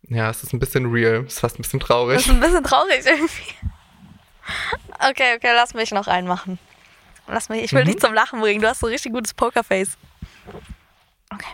Ja, 0.10 0.30
es 0.30 0.44
ist 0.44 0.52
ein 0.52 0.60
bisschen 0.60 0.92
real. 0.92 1.24
Es 1.26 1.36
ist 1.36 1.40
fast 1.40 1.58
ein 1.58 1.62
bisschen 1.62 1.80
Das 1.80 1.88
traurig. 1.88 2.18
ist 2.20 2.30
ein 2.30 2.40
bisschen 2.42 2.64
traurig 2.64 3.06
irgendwie. 3.06 3.54
Okay, 5.00 5.36
okay, 5.36 5.52
lass 5.54 5.74
mich 5.74 5.92
noch 5.92 6.08
einen 6.08 6.28
machen. 6.28 6.58
Lass 7.28 7.48
mich, 7.50 7.64
ich 7.64 7.72
will 7.74 7.84
Mhm. 7.84 7.88
dich 7.88 8.00
zum 8.00 8.14
Lachen 8.14 8.40
bringen. 8.42 8.62
Du 8.62 8.68
hast 8.68 8.80
so 8.80 8.88
ein 8.88 8.92
richtig 8.94 9.12
gutes 9.14 9.34
Pokerface. 9.34 9.98
Okay. 11.34 11.54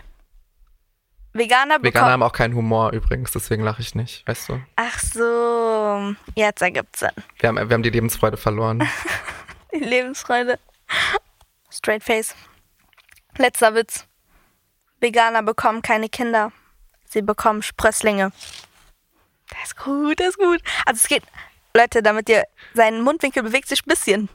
Veganer 1.34 1.78
bekommen. 1.78 1.94
Veganer 1.94 2.10
haben 2.12 2.22
auch 2.22 2.32
keinen 2.32 2.54
Humor 2.54 2.92
übrigens, 2.92 3.32
deswegen 3.32 3.64
lache 3.64 3.82
ich 3.82 3.94
nicht, 3.94 4.26
weißt 4.26 4.48
du? 4.48 4.62
Ach 4.76 4.98
so, 5.00 6.14
jetzt 6.36 6.62
ergibt's 6.62 7.00
Sinn. 7.00 7.10
Wir 7.40 7.48
haben, 7.48 7.56
wir 7.56 7.74
haben 7.74 7.82
die 7.82 7.90
Lebensfreude 7.90 8.36
verloren. 8.36 8.88
Die 9.74 9.80
Lebensfreude. 9.80 10.60
Straight 11.68 12.04
face. 12.04 12.36
Letzter 13.36 13.74
Witz. 13.74 14.06
Veganer 15.00 15.42
bekommen 15.42 15.82
keine 15.82 16.08
Kinder. 16.08 16.52
Sie 17.08 17.22
bekommen 17.22 17.60
Sprösslinge. 17.62 18.30
Das 19.48 19.64
ist 19.64 19.76
gut, 19.76 20.20
das 20.20 20.28
ist 20.28 20.38
gut. 20.38 20.60
Also 20.86 21.00
es 21.02 21.08
geht, 21.08 21.24
Leute, 21.76 22.04
damit 22.04 22.28
ihr, 22.28 22.44
sein 22.74 23.02
Mundwinkel 23.02 23.42
bewegt 23.42 23.68
sich 23.68 23.84
ein 23.84 23.88
bisschen. 23.88 24.28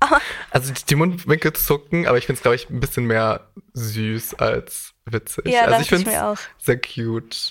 Aber 0.00 0.20
Also 0.50 0.74
die 0.74 0.94
Mundwinkel 0.94 1.54
zucken, 1.54 2.06
aber 2.06 2.18
ich 2.18 2.26
finde 2.26 2.36
es, 2.36 2.42
glaube 2.42 2.56
ich, 2.56 2.68
ein 2.68 2.80
bisschen 2.80 3.06
mehr 3.06 3.48
süß 3.72 4.34
als 4.34 4.92
witzig. 5.06 5.46
Ja, 5.46 5.62
also 5.62 5.80
ich 5.80 5.88
finde 5.88 6.10
mir 6.10 6.26
auch. 6.26 6.38
es 6.58 6.64
sehr 6.64 6.80
cute. 6.80 7.50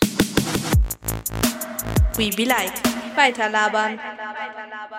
We 2.17 2.29
be 2.35 2.43
like. 2.43 2.71
Weiterlabern. 3.15 3.99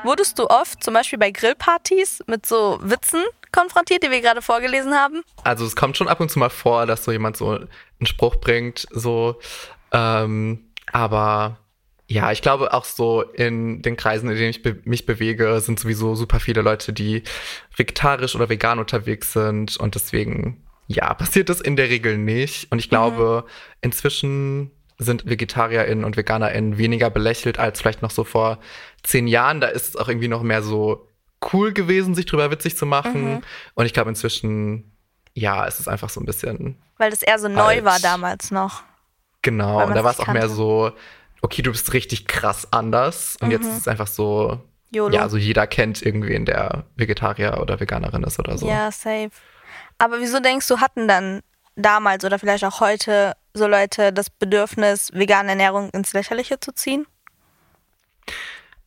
wurdest 0.04 0.38
du 0.38 0.46
oft, 0.48 0.82
zum 0.82 0.94
Beispiel 0.94 1.18
bei 1.18 1.30
Grillpartys, 1.30 2.22
mit 2.26 2.46
so 2.46 2.78
Witzen 2.82 3.22
konfrontiert, 3.52 4.02
die 4.02 4.10
wir 4.10 4.20
gerade 4.20 4.42
vorgelesen 4.42 4.94
haben? 4.94 5.22
Also 5.44 5.66
es 5.66 5.76
kommt 5.76 5.96
schon 5.96 6.08
ab 6.08 6.20
und 6.20 6.30
zu 6.30 6.38
mal 6.38 6.50
vor, 6.50 6.86
dass 6.86 7.04
so 7.04 7.12
jemand 7.12 7.36
so 7.36 7.50
einen 7.50 8.06
Spruch 8.06 8.36
bringt, 8.36 8.86
so, 8.90 9.38
ähm, 9.92 10.64
aber 10.92 11.58
ja, 12.08 12.30
ich 12.30 12.40
glaube 12.40 12.72
auch 12.72 12.84
so 12.84 13.22
in 13.22 13.82
den 13.82 13.96
Kreisen, 13.96 14.30
in 14.30 14.36
denen 14.36 14.50
ich 14.50 14.62
be 14.62 14.78
mich 14.84 15.06
bewege, 15.06 15.60
sind 15.60 15.80
sowieso 15.80 16.14
super 16.14 16.38
viele 16.38 16.62
Leute, 16.62 16.92
die 16.92 17.22
vegetarisch 17.76 18.36
oder 18.36 18.48
vegan 18.48 18.78
unterwegs 18.78 19.32
sind 19.32 19.76
und 19.76 19.94
deswegen, 19.94 20.64
ja, 20.86 21.12
passiert 21.14 21.48
das 21.48 21.60
in 21.60 21.76
der 21.76 21.88
Regel 21.88 22.18
nicht. 22.18 22.70
Und 22.70 22.78
ich 22.78 22.88
glaube, 22.88 23.44
inzwischen 23.80 24.70
sind 24.98 25.26
VegetarierInnen 25.28 26.04
und 26.04 26.16
VeganerInnen 26.16 26.78
weniger 26.78 27.10
belächelt 27.10 27.58
als 27.58 27.80
vielleicht 27.80 28.02
noch 28.02 28.10
so 28.10 28.24
vor 28.24 28.58
zehn 29.02 29.26
Jahren. 29.26 29.60
Da 29.60 29.68
ist 29.68 29.90
es 29.90 29.96
auch 29.96 30.08
irgendwie 30.08 30.28
noch 30.28 30.42
mehr 30.42 30.62
so 30.62 31.08
cool 31.52 31.72
gewesen, 31.72 32.14
sich 32.14 32.26
drüber 32.26 32.50
witzig 32.50 32.76
zu 32.76 32.86
machen. 32.86 33.42
Und 33.74 33.86
ich 33.86 33.92
glaube, 33.92 34.10
inzwischen, 34.10 34.96
ja, 35.34 35.66
es 35.66 35.80
ist 35.80 35.88
einfach 35.88 36.08
so 36.08 36.20
ein 36.20 36.26
bisschen 36.26 36.76
Weil 36.98 37.10
das 37.10 37.22
eher 37.22 37.38
so 37.38 37.48
neu 37.48 37.60
Alt. 37.60 37.84
war 37.84 38.00
damals 38.00 38.50
noch. 38.50 38.82
Genau, 39.42 39.84
und 39.84 39.94
da 39.94 40.02
war 40.02 40.12
es 40.12 40.18
auch 40.18 40.32
mehr 40.32 40.48
so, 40.48 40.92
okay, 41.42 41.62
du 41.62 41.70
bist 41.70 41.92
richtig 41.92 42.26
krass 42.26 42.72
anders. 42.72 43.36
Und 43.40 43.50
jetzt 43.50 43.66
ist 43.66 43.78
es 43.78 43.88
einfach 43.88 44.08
so, 44.08 44.60
YOLO. 44.90 45.14
ja, 45.14 45.28
so 45.28 45.36
jeder 45.36 45.66
kennt 45.66 46.02
irgendwen, 46.02 46.46
der 46.46 46.84
Vegetarier 46.96 47.58
oder 47.60 47.78
Veganerin 47.78 48.22
ist 48.24 48.38
oder 48.38 48.56
so. 48.56 48.66
Ja, 48.66 48.90
safe. 48.90 49.30
Aber 49.98 50.20
wieso 50.20 50.40
denkst 50.40 50.68
du, 50.68 50.80
hatten 50.80 51.08
dann 51.08 51.40
damals 51.74 52.24
oder 52.24 52.38
vielleicht 52.38 52.64
auch 52.64 52.80
heute 52.80 53.34
so 53.54 53.66
Leute 53.66 54.12
das 54.12 54.30
Bedürfnis, 54.30 55.10
vegane 55.12 55.50
Ernährung 55.50 55.90
ins 55.90 56.12
Lächerliche 56.12 56.60
zu 56.60 56.72
ziehen? 56.72 57.06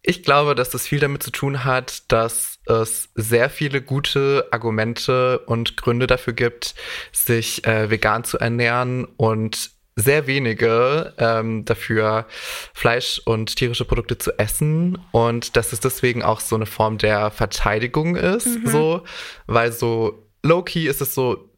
Ich 0.02 0.24
glaube, 0.24 0.56
dass 0.56 0.70
das 0.70 0.88
viel 0.88 1.00
damit 1.00 1.24
zu 1.24 1.32
tun 1.32 1.66
hat, 1.66 2.12
dass 2.12 2.60
es 2.66 3.10
sehr 3.16 3.50
viele 3.50 3.82
gute 3.82 4.48
Argumente 4.52 5.40
und 5.40 5.76
Gründe 5.76 6.08
dafür 6.08 6.34
gibt, 6.34 6.74
sich 7.12 7.66
äh, 7.68 7.90
vegan 7.90 8.24
zu 8.24 8.38
ernähren 8.38 9.06
und 9.18 9.72
sehr 9.98 10.28
wenige 10.28 11.14
ähm, 11.18 11.66
dafür 11.66 12.26
Fleisch 12.74 13.22
und 13.26 13.58
tierische 13.58 13.84
Produkte 13.84 14.18
zu 14.18 14.40
essen 14.40 14.98
und 15.12 15.58
dass 15.58 15.74
es 15.74 15.82
deswegen 15.82 16.24
auch 16.24 16.40
so 16.40 16.56
eine 16.56 16.66
Form 16.66 16.98
der 16.98 17.32
Verteidigung 17.32 18.16
ist, 18.16 18.48
so, 18.66 19.04
weil 19.48 19.74
so 19.74 20.29
low-key 20.44 20.88
ist 20.88 21.02
es 21.02 21.14
so, 21.14 21.50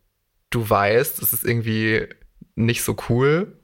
du 0.49 0.69
weißt, 0.69 1.21
es 1.21 1.33
ist 1.33 1.43
irgendwie 1.43 2.07
nicht 2.55 2.83
so 2.83 2.95
cool, 3.09 3.57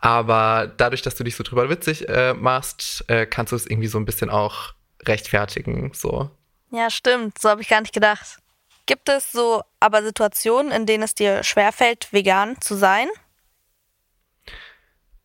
aber 0.00 0.72
dadurch, 0.76 1.02
dass 1.02 1.16
du 1.16 1.24
dich 1.24 1.36
so 1.36 1.42
drüber 1.42 1.68
witzig 1.68 2.08
äh, 2.08 2.34
machst, 2.34 3.04
äh, 3.08 3.26
kannst 3.26 3.52
du 3.52 3.56
es 3.56 3.66
irgendwie 3.66 3.88
so 3.88 3.98
ein 3.98 4.04
bisschen 4.04 4.30
auch 4.30 4.74
rechtfertigen, 5.04 5.92
so. 5.94 6.30
Ja, 6.70 6.90
stimmt. 6.90 7.38
So 7.38 7.48
habe 7.48 7.62
ich 7.62 7.68
gar 7.68 7.80
nicht 7.80 7.94
gedacht. 7.94 8.38
Gibt 8.86 9.08
es 9.08 9.32
so 9.32 9.62
aber 9.80 10.02
Situationen, 10.02 10.72
in 10.72 10.86
denen 10.86 11.02
es 11.02 11.14
dir 11.14 11.42
schwerfällt, 11.42 12.12
vegan 12.12 12.60
zu 12.60 12.74
sein? 12.74 13.08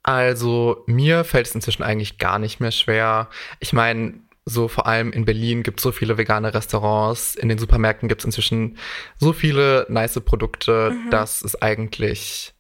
Also 0.04 0.84
mir 0.86 1.24
fällt 1.24 1.48
es 1.48 1.56
inzwischen 1.56 1.84
eigentlich 1.84 2.18
gar 2.18 2.40
nicht 2.40 2.60
mehr 2.60 2.72
schwer. 2.72 3.30
Ich 3.60 3.72
meine, 3.72 4.20
so 4.46 4.68
vor 4.68 4.88
allem 4.88 5.12
in 5.12 5.26
Berlin 5.26 5.64
gibt 5.64 5.80
es 5.80 5.84
so 5.84 5.92
viele 5.92 6.18
vegane 6.18 6.54
Restaurants. 6.54 7.36
In 7.36 7.50
den 7.50 7.58
Supermärkten 7.58 8.10
gibt 8.10 8.22
es 8.22 8.26
inzwischen 8.26 8.78
so 9.18 9.32
viele 9.34 9.86
nice 9.90 10.20
Produkte, 10.20 10.96
dass 11.10 11.42
es 11.44 11.62
eigentlich 11.62 12.54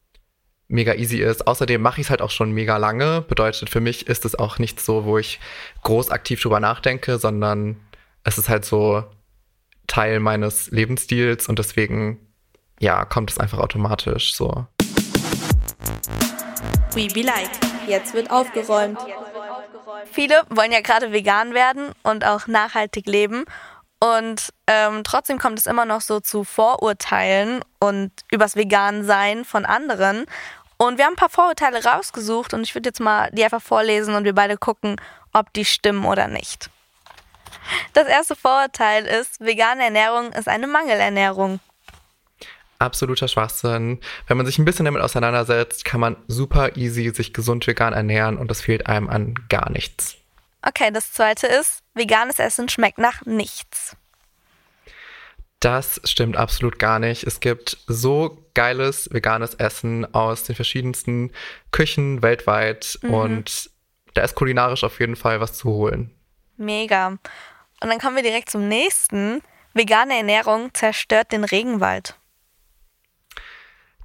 mega 0.67 0.93
easy 0.93 1.17
ist. 1.17 1.45
Außerdem 1.45 1.81
mache 1.81 2.01
ich 2.01 2.07
es 2.07 2.09
halt 2.09 2.21
auch 2.21 2.31
schon 2.31 2.51
mega 2.51 2.77
lange. 2.77 3.21
Bedeutet, 3.21 3.69
für 3.69 3.81
mich 3.81 4.07
ist 4.07 4.25
es 4.25 4.35
auch 4.35 4.59
nicht 4.59 4.79
so, 4.79 5.05
wo 5.05 5.17
ich 5.17 5.39
groß 5.83 6.09
aktiv 6.09 6.41
drüber 6.41 6.59
nachdenke, 6.59 7.19
sondern 7.19 7.77
es 8.23 8.37
ist 8.37 8.49
halt 8.49 8.65
so 8.65 9.03
Teil 9.87 10.19
meines 10.19 10.71
Lebensstils 10.71 11.49
und 11.49 11.59
deswegen, 11.59 12.19
ja, 12.79 13.03
kommt 13.05 13.29
es 13.31 13.37
einfach 13.37 13.59
automatisch 13.59 14.33
so. 14.33 14.65
We 16.93 17.07
be 17.13 17.21
like. 17.21 17.49
Jetzt 17.87 18.13
wird 18.13 18.31
aufgeräumt. 18.31 18.99
Viele 20.11 20.43
wollen 20.49 20.71
ja 20.71 20.81
gerade 20.81 21.11
vegan 21.11 21.53
werden 21.53 21.91
und 22.03 22.25
auch 22.25 22.47
nachhaltig 22.47 23.07
leben. 23.07 23.45
Und 23.99 24.53
ähm, 24.67 25.03
trotzdem 25.05 25.39
kommt 25.39 25.59
es 25.59 25.65
immer 25.65 25.85
noch 25.85 26.01
so 26.01 26.19
zu 26.19 26.43
Vorurteilen 26.43 27.63
und 27.79 28.11
übers 28.31 28.55
Vegan-Sein 28.55 29.45
von 29.45 29.65
anderen. 29.65 30.25
Und 30.77 30.97
wir 30.97 31.05
haben 31.05 31.13
ein 31.13 31.17
paar 31.17 31.29
Vorurteile 31.29 31.83
rausgesucht 31.85 32.53
und 32.53 32.63
ich 32.63 32.75
würde 32.75 32.89
jetzt 32.89 32.99
mal 32.99 33.29
die 33.31 33.45
einfach 33.45 33.61
vorlesen 33.61 34.15
und 34.15 34.25
wir 34.25 34.35
beide 34.35 34.57
gucken, 34.57 34.97
ob 35.31 35.53
die 35.53 35.63
stimmen 35.63 36.05
oder 36.05 36.27
nicht. 36.27 36.69
Das 37.93 38.07
erste 38.07 38.35
Vorurteil 38.35 39.05
ist, 39.05 39.39
vegane 39.39 39.85
Ernährung 39.85 40.33
ist 40.33 40.49
eine 40.49 40.67
Mangelernährung. 40.67 41.61
Absoluter 42.83 43.27
Schwachsinn. 43.27 43.99
Wenn 44.27 44.37
man 44.37 44.45
sich 44.45 44.59
ein 44.59 44.65
bisschen 44.65 44.85
damit 44.85 45.01
auseinandersetzt, 45.01 45.85
kann 45.85 45.99
man 45.99 46.17
super 46.27 46.75
easy 46.75 47.09
sich 47.13 47.33
gesund 47.33 47.65
vegan 47.65 47.93
ernähren 47.93 48.37
und 48.37 48.49
das 48.49 48.61
fehlt 48.61 48.87
einem 48.87 49.09
an 49.09 49.35
gar 49.49 49.71
nichts. 49.71 50.17
Okay, 50.61 50.91
das 50.91 51.11
zweite 51.11 51.47
ist, 51.47 51.83
veganes 51.93 52.39
Essen 52.39 52.69
schmeckt 52.69 52.97
nach 52.97 53.25
nichts. 53.25 53.95
Das 55.59 56.01
stimmt 56.03 56.35
absolut 56.35 56.77
gar 56.77 56.99
nicht. 56.99 57.23
Es 57.23 57.39
gibt 57.39 57.77
so 57.87 58.45
geiles 58.53 59.09
veganes 59.11 59.55
Essen 59.55 60.13
aus 60.13 60.43
den 60.43 60.55
verschiedensten 60.55 61.31
Küchen 61.71 62.21
weltweit 62.21 62.99
und 63.01 63.69
da 64.13 64.23
ist 64.23 64.35
kulinarisch 64.35 64.83
auf 64.83 64.99
jeden 64.99 65.15
Fall 65.15 65.39
was 65.39 65.53
zu 65.53 65.69
holen. 65.69 66.11
Mega. 66.57 67.07
Und 67.07 67.89
dann 67.89 67.99
kommen 67.99 68.15
wir 68.15 68.23
direkt 68.23 68.49
zum 68.49 68.67
nächsten. 68.67 69.41
Vegane 69.73 70.17
Ernährung 70.17 70.73
zerstört 70.73 71.31
den 71.31 71.43
Regenwald. 71.43 72.15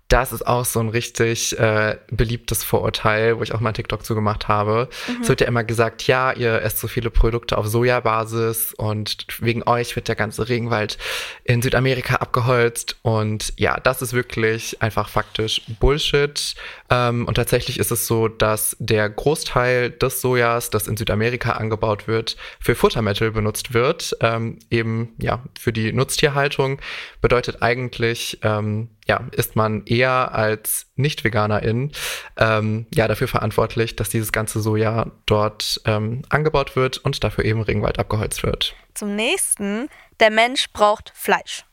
Das 0.08 0.32
ist 0.32 0.46
auch 0.46 0.64
so 0.64 0.80
ein 0.80 0.88
richtig 0.88 1.58
äh, 1.58 1.98
beliebtes 2.10 2.64
Vorurteil, 2.64 3.38
wo 3.38 3.42
ich 3.42 3.54
auch 3.54 3.60
mal 3.60 3.72
TikTok 3.72 4.04
zugemacht 4.04 4.48
habe. 4.48 4.88
Mhm. 5.06 5.22
Es 5.22 5.28
wird 5.28 5.42
ja 5.42 5.46
immer 5.46 5.64
gesagt, 5.64 6.06
ja, 6.06 6.32
ihr 6.32 6.62
esst 6.62 6.78
so 6.78 6.88
viele 6.88 7.10
Produkte 7.10 7.58
auf 7.58 7.66
Sojabasis 7.66 8.72
und 8.72 9.26
wegen 9.40 9.62
euch 9.68 9.94
wird 9.96 10.08
der 10.08 10.16
ganze 10.16 10.48
Regenwald 10.48 10.96
in 11.44 11.60
Südamerika 11.60 12.16
abgeholzt. 12.16 12.96
Und 13.02 13.52
ja, 13.58 13.78
das 13.80 14.00
ist 14.00 14.14
wirklich 14.14 14.80
einfach 14.80 15.10
faktisch 15.10 15.60
Bullshit. 15.78 16.54
Ähm, 16.88 17.26
und 17.26 17.34
tatsächlich 17.34 17.78
ist 17.78 17.90
es 17.90 18.06
so, 18.06 18.28
dass 18.28 18.76
der 18.78 19.10
Großteil 19.10 19.90
des 19.90 20.22
Sojas, 20.22 20.70
das 20.70 20.88
in 20.88 20.96
Südamerika 20.96 21.52
angebaut 21.52 22.08
wird, 22.08 22.38
für 22.60 22.74
Futtermittel 22.74 23.30
benutzt 23.30 23.74
wird. 23.74 24.16
Ähm, 24.20 24.58
eben 24.70 25.12
ja 25.18 25.42
für 25.58 25.72
die 25.74 25.92
Nutztierhaltung 25.92 26.80
bedeutet 27.20 27.60
eigentlich 27.60 28.38
ähm, 28.42 28.88
ja, 29.08 29.26
ist 29.32 29.56
man 29.56 29.84
eher 29.86 30.34
als 30.34 30.86
Nicht-Veganerin 30.96 31.92
ähm, 32.36 32.86
ja 32.92 33.08
dafür 33.08 33.26
verantwortlich, 33.26 33.96
dass 33.96 34.10
dieses 34.10 34.32
ganze 34.32 34.60
Soja 34.60 35.10
dort 35.24 35.80
ähm, 35.86 36.22
angebaut 36.28 36.76
wird 36.76 36.98
und 36.98 37.24
dafür 37.24 37.44
eben 37.44 37.62
Regenwald 37.62 37.98
abgeholzt 37.98 38.42
wird. 38.42 38.76
Zum 38.94 39.16
nächsten, 39.16 39.88
der 40.20 40.30
Mensch 40.30 40.70
braucht 40.72 41.12
Fleisch. 41.14 41.64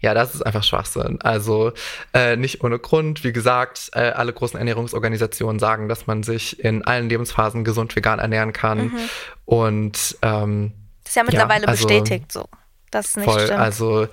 Ja, 0.00 0.12
das 0.12 0.34
ist 0.34 0.42
einfach 0.42 0.62
Schwachsinn. 0.62 1.20
Also 1.22 1.72
äh, 2.12 2.36
nicht 2.36 2.62
ohne 2.62 2.78
Grund. 2.78 3.24
Wie 3.24 3.32
gesagt, 3.32 3.90
äh, 3.94 4.00
alle 4.00 4.32
großen 4.32 4.58
Ernährungsorganisationen 4.58 5.58
sagen, 5.58 5.88
dass 5.88 6.06
man 6.06 6.22
sich 6.22 6.62
in 6.62 6.84
allen 6.84 7.08
Lebensphasen 7.08 7.64
gesund 7.64 7.94
vegan 7.96 8.18
ernähren 8.18 8.52
kann. 8.52 8.86
Mhm. 8.86 8.98
Und 9.46 10.18
ähm, 10.22 10.72
das 11.02 11.10
ist 11.10 11.16
ja 11.16 11.24
mittlerweile 11.24 11.62
ja, 11.62 11.68
also, 11.68 11.86
bestätigt 11.86 12.32
so. 12.32 12.48
Das 12.90 13.06
ist 13.06 13.16
nicht 13.16 13.30
voll, 13.30 13.44
stimmt. 13.44 13.60
Also 13.60 14.08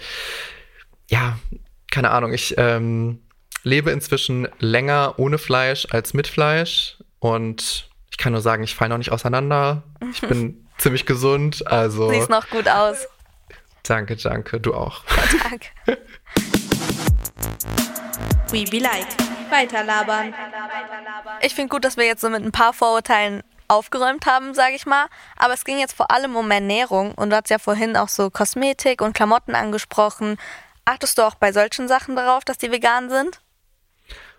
ja, 1.12 1.38
keine 1.92 2.12
Ahnung, 2.12 2.34
ich 2.34 2.56
ähm, 2.58 3.20
lebe 3.64 3.92
inzwischen 3.92 4.48
länger 4.60 5.16
ohne 5.18 5.38
Fleisch 5.38 5.86
als 5.92 6.14
mit 6.14 6.28
Fleisch 6.28 6.98
und 7.20 7.90
ich 8.10 8.18
kann 8.18 8.32
nur 8.32 8.42
sagen, 8.42 8.64
ich 8.64 8.76
falle 8.76 8.90
noch 8.90 8.98
nicht 8.98 9.12
auseinander. 9.12 9.84
Ich 10.12 10.22
bin 10.22 10.68
ziemlich 10.78 11.06
gesund, 11.06 11.68
also. 11.68 12.10
Siehst 12.10 12.30
noch 12.30 12.50
gut 12.50 12.68
aus. 12.68 13.08
Danke, 13.84 14.16
danke, 14.16 14.60
du 14.60 14.74
auch. 14.74 15.04
danke. 15.44 15.68
We 18.52 18.64
be 18.70 18.80
like. 18.80 19.08
Weiterlabern. 19.50 20.34
Ich 21.42 21.54
finde 21.54 21.70
gut, 21.70 21.84
dass 21.84 21.98
wir 21.98 22.06
jetzt 22.06 22.22
so 22.22 22.30
mit 22.30 22.42
ein 22.42 22.54
paar 22.54 22.72
Vorurteilen 22.72 23.44
aufgeräumt 23.68 24.26
haben, 24.26 24.54
sage 24.54 24.76
ich 24.76 24.86
mal. 24.86 25.08
Aber 25.38 25.54
es 25.54 25.66
ging 25.66 25.78
jetzt 25.78 25.94
vor 25.94 26.10
allem 26.10 26.38
um 26.38 26.50
Ernährung 26.52 27.14
und 27.16 27.32
du 27.32 27.36
hast 27.36 27.50
ja 27.50 27.60
vorhin 27.60 27.98
auch 27.98 28.08
so 28.08 28.30
Kosmetik 28.30 29.02
und 29.02 29.14
Klamotten 29.14 29.56
angesprochen. 29.56 30.38
Achtest 30.86 31.18
du 31.18 31.22
auch 31.24 31.36
bei 31.36 31.52
solchen 31.52 31.88
Sachen 31.88 32.16
darauf, 32.16 32.44
dass 32.44 32.58
die 32.58 32.72
vegan 32.72 33.10
sind? 33.10 33.42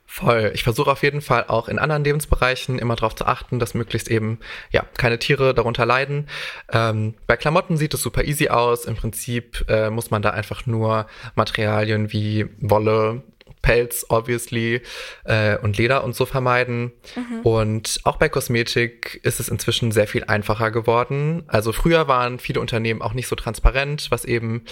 Voll. 0.04 0.50
Ich 0.52 0.62
versuche 0.62 0.90
auf 0.90 1.02
jeden 1.02 1.22
Fall 1.22 1.46
auch 1.48 1.68
in 1.68 1.78
anderen 1.78 2.04
Lebensbereichen 2.04 2.78
immer 2.78 2.96
darauf 2.96 3.14
zu 3.14 3.24
achten, 3.24 3.58
dass 3.58 3.72
möglichst 3.72 4.10
eben 4.10 4.40
ja 4.70 4.84
keine 4.98 5.18
Tiere 5.18 5.54
darunter 5.54 5.86
leiden. 5.86 6.28
Ähm, 6.70 7.14
bei 7.26 7.38
Klamotten 7.38 7.78
sieht 7.78 7.94
es 7.94 8.02
super 8.02 8.24
easy 8.24 8.48
aus. 8.48 8.84
Im 8.84 8.94
Prinzip 8.94 9.64
äh, 9.68 9.88
muss 9.88 10.10
man 10.10 10.20
da 10.20 10.28
einfach 10.30 10.66
nur 10.66 11.06
Materialien 11.34 12.12
wie 12.12 12.46
Wolle, 12.58 13.22
Pelz, 13.62 14.04
obviously, 14.08 14.82
äh, 15.24 15.56
und 15.58 15.78
Leder 15.78 16.04
und 16.04 16.14
so 16.14 16.26
vermeiden. 16.26 16.92
Mhm. 17.16 17.40
Und 17.42 18.00
auch 18.04 18.16
bei 18.16 18.28
Kosmetik 18.28 19.20
ist 19.22 19.40
es 19.40 19.48
inzwischen 19.48 19.92
sehr 19.92 20.08
viel 20.08 20.24
einfacher 20.24 20.70
geworden. 20.70 21.44
Also 21.46 21.72
früher 21.72 22.08
waren 22.08 22.38
viele 22.38 22.60
Unternehmen 22.60 23.00
auch 23.00 23.14
nicht 23.14 23.28
so 23.28 23.36
transparent, 23.36 24.10
was 24.10 24.24
eben 24.24 24.64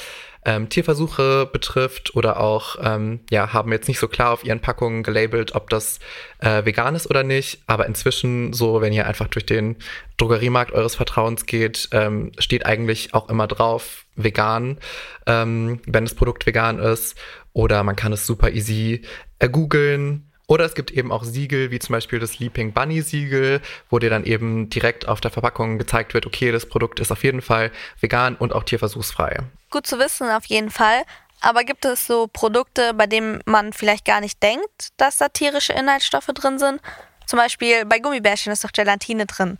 ähm, 0.44 0.68
Tierversuche 0.68 1.48
betrifft 1.52 2.14
oder 2.14 2.40
auch, 2.40 2.76
ähm, 2.82 3.20
ja, 3.30 3.52
haben 3.52 3.72
jetzt 3.72 3.88
nicht 3.88 3.98
so 3.98 4.08
klar 4.08 4.32
auf 4.32 4.44
ihren 4.44 4.60
Packungen 4.60 5.02
gelabelt, 5.02 5.54
ob 5.54 5.68
das 5.70 6.00
äh, 6.38 6.64
vegan 6.64 6.94
ist 6.94 7.08
oder 7.08 7.22
nicht. 7.22 7.62
Aber 7.66 7.86
inzwischen 7.86 8.52
so, 8.52 8.80
wenn 8.80 8.92
ihr 8.92 9.06
einfach 9.06 9.28
durch 9.28 9.46
den 9.46 9.76
Drogeriemarkt 10.16 10.72
eures 10.72 10.94
Vertrauens 10.96 11.46
geht, 11.46 11.88
ähm, 11.92 12.32
steht 12.38 12.66
eigentlich 12.66 13.14
auch 13.14 13.28
immer 13.28 13.46
drauf, 13.46 14.06
vegan, 14.16 14.78
ähm, 15.26 15.80
wenn 15.86 16.04
das 16.04 16.14
Produkt 16.14 16.46
vegan 16.46 16.78
ist. 16.78 17.16
Oder 17.52 17.82
man 17.82 17.96
kann 17.96 18.12
es 18.12 18.26
super 18.26 18.50
easy 18.50 19.02
ergoogeln. 19.38 20.30
Oder 20.46 20.64
es 20.64 20.74
gibt 20.74 20.90
eben 20.90 21.12
auch 21.12 21.22
Siegel, 21.22 21.70
wie 21.70 21.78
zum 21.78 21.92
Beispiel 21.92 22.18
das 22.18 22.32
Sleeping 22.32 22.72
Bunny 22.72 23.02
Siegel, 23.02 23.60
wo 23.88 24.00
dir 24.00 24.10
dann 24.10 24.24
eben 24.24 24.68
direkt 24.68 25.06
auf 25.06 25.20
der 25.20 25.30
Verpackung 25.30 25.78
gezeigt 25.78 26.12
wird, 26.12 26.26
okay, 26.26 26.50
das 26.50 26.66
Produkt 26.66 26.98
ist 26.98 27.12
auf 27.12 27.22
jeden 27.22 27.40
Fall 27.40 27.70
vegan 28.00 28.34
und 28.34 28.52
auch 28.52 28.64
tierversuchsfrei. 28.64 29.38
Gut 29.70 29.86
zu 29.86 30.00
wissen, 30.00 30.28
auf 30.28 30.46
jeden 30.46 30.70
Fall. 30.70 31.02
Aber 31.40 31.62
gibt 31.62 31.84
es 31.84 32.06
so 32.06 32.26
Produkte, 32.26 32.94
bei 32.94 33.06
denen 33.06 33.40
man 33.46 33.72
vielleicht 33.72 34.04
gar 34.04 34.20
nicht 34.20 34.42
denkt, 34.42 34.88
dass 34.96 35.18
da 35.18 35.28
tierische 35.28 35.72
Inhaltsstoffe 35.72 36.26
drin 36.26 36.58
sind? 36.58 36.80
Zum 37.26 37.38
Beispiel 37.38 37.84
bei 37.84 38.00
Gummibärchen 38.00 38.52
ist 38.52 38.64
doch 38.64 38.72
Gelatine 38.72 39.26
drin. 39.26 39.56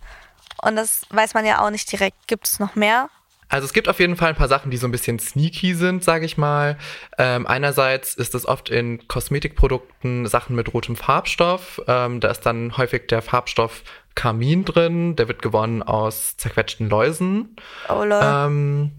Und 0.61 0.75
das 0.75 1.03
weiß 1.11 1.35
man 1.35 1.47
ja 1.47 1.65
auch 1.65 1.71
nicht 1.71 1.91
direkt. 1.91 2.27
Gibt 2.27 2.49
es 2.49 2.59
noch 2.59 2.75
mehr? 2.75 3.09
Also 3.51 3.67
es 3.67 3.73
gibt 3.73 3.89
auf 3.89 3.99
jeden 3.99 4.17
Fall 4.17 4.31
ein 4.31 4.37
paar 4.37 4.49
Sachen, 4.49 4.71
die 4.71 4.77
so 4.77 4.87
ein 4.87 4.93
bisschen 4.93 5.19
sneaky 5.19 5.75
sind, 5.75 6.03
sage 6.03 6.25
ich 6.25 6.39
mal. 6.39 6.79
Ähm, 7.19 7.47
einerseits 7.47 8.15
ist 8.15 8.35
es 8.35 8.47
oft 8.47 8.71
in 8.71 9.07
Kosmetikprodukten 9.09 10.27
Sachen 10.27 10.57
mit 10.57 10.73
rotem 10.73 10.97
Farbstoff. 10.97 11.83
Ähm, 11.87 12.21
da 12.21 12.31
ist 12.31 12.43
dann 12.43 12.77
häufig 12.77 13.09
der 13.09 13.21
Farbstoff 13.21 13.83
Kamin 14.15 14.65
drin. 14.65 15.17
Der 15.17 15.29
wird 15.29 15.43
gewonnen 15.43 15.83
aus 15.83 16.37
zerquetschten 16.37 16.89
Läusen. 16.89 17.57
Oh 17.89 18.05
Lord. 18.05 18.25
Ähm, 18.25 18.93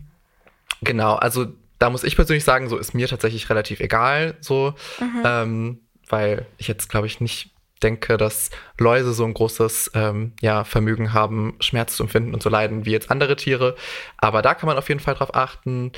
genau, 0.81 1.15
also 1.15 1.47
da 1.79 1.89
muss 1.89 2.03
ich 2.03 2.15
persönlich 2.15 2.43
sagen, 2.43 2.69
so 2.69 2.77
ist 2.77 2.93
mir 2.93 3.07
tatsächlich 3.07 3.49
relativ 3.49 3.79
egal, 3.79 4.35
so, 4.41 4.75
mhm. 4.99 5.23
ähm, 5.25 5.79
weil 6.09 6.45
ich 6.57 6.67
jetzt 6.67 6.89
glaube 6.89 7.07
ich 7.07 7.21
nicht 7.21 7.50
denke, 7.81 8.17
dass 8.17 8.49
Läuse 8.77 9.13
so 9.13 9.25
ein 9.25 9.33
großes 9.33 9.91
ähm, 9.93 10.33
ja, 10.41 10.63
Vermögen 10.63 11.13
haben, 11.13 11.55
Schmerz 11.59 11.95
zu 11.95 12.03
empfinden 12.03 12.33
und 12.33 12.41
zu 12.41 12.49
leiden 12.49 12.85
wie 12.85 12.91
jetzt 12.91 13.11
andere 13.11 13.35
Tiere. 13.35 13.75
Aber 14.17 14.41
da 14.41 14.53
kann 14.53 14.67
man 14.67 14.77
auf 14.77 14.89
jeden 14.89 15.01
Fall 15.01 15.15
drauf 15.15 15.35
achten. 15.35 15.91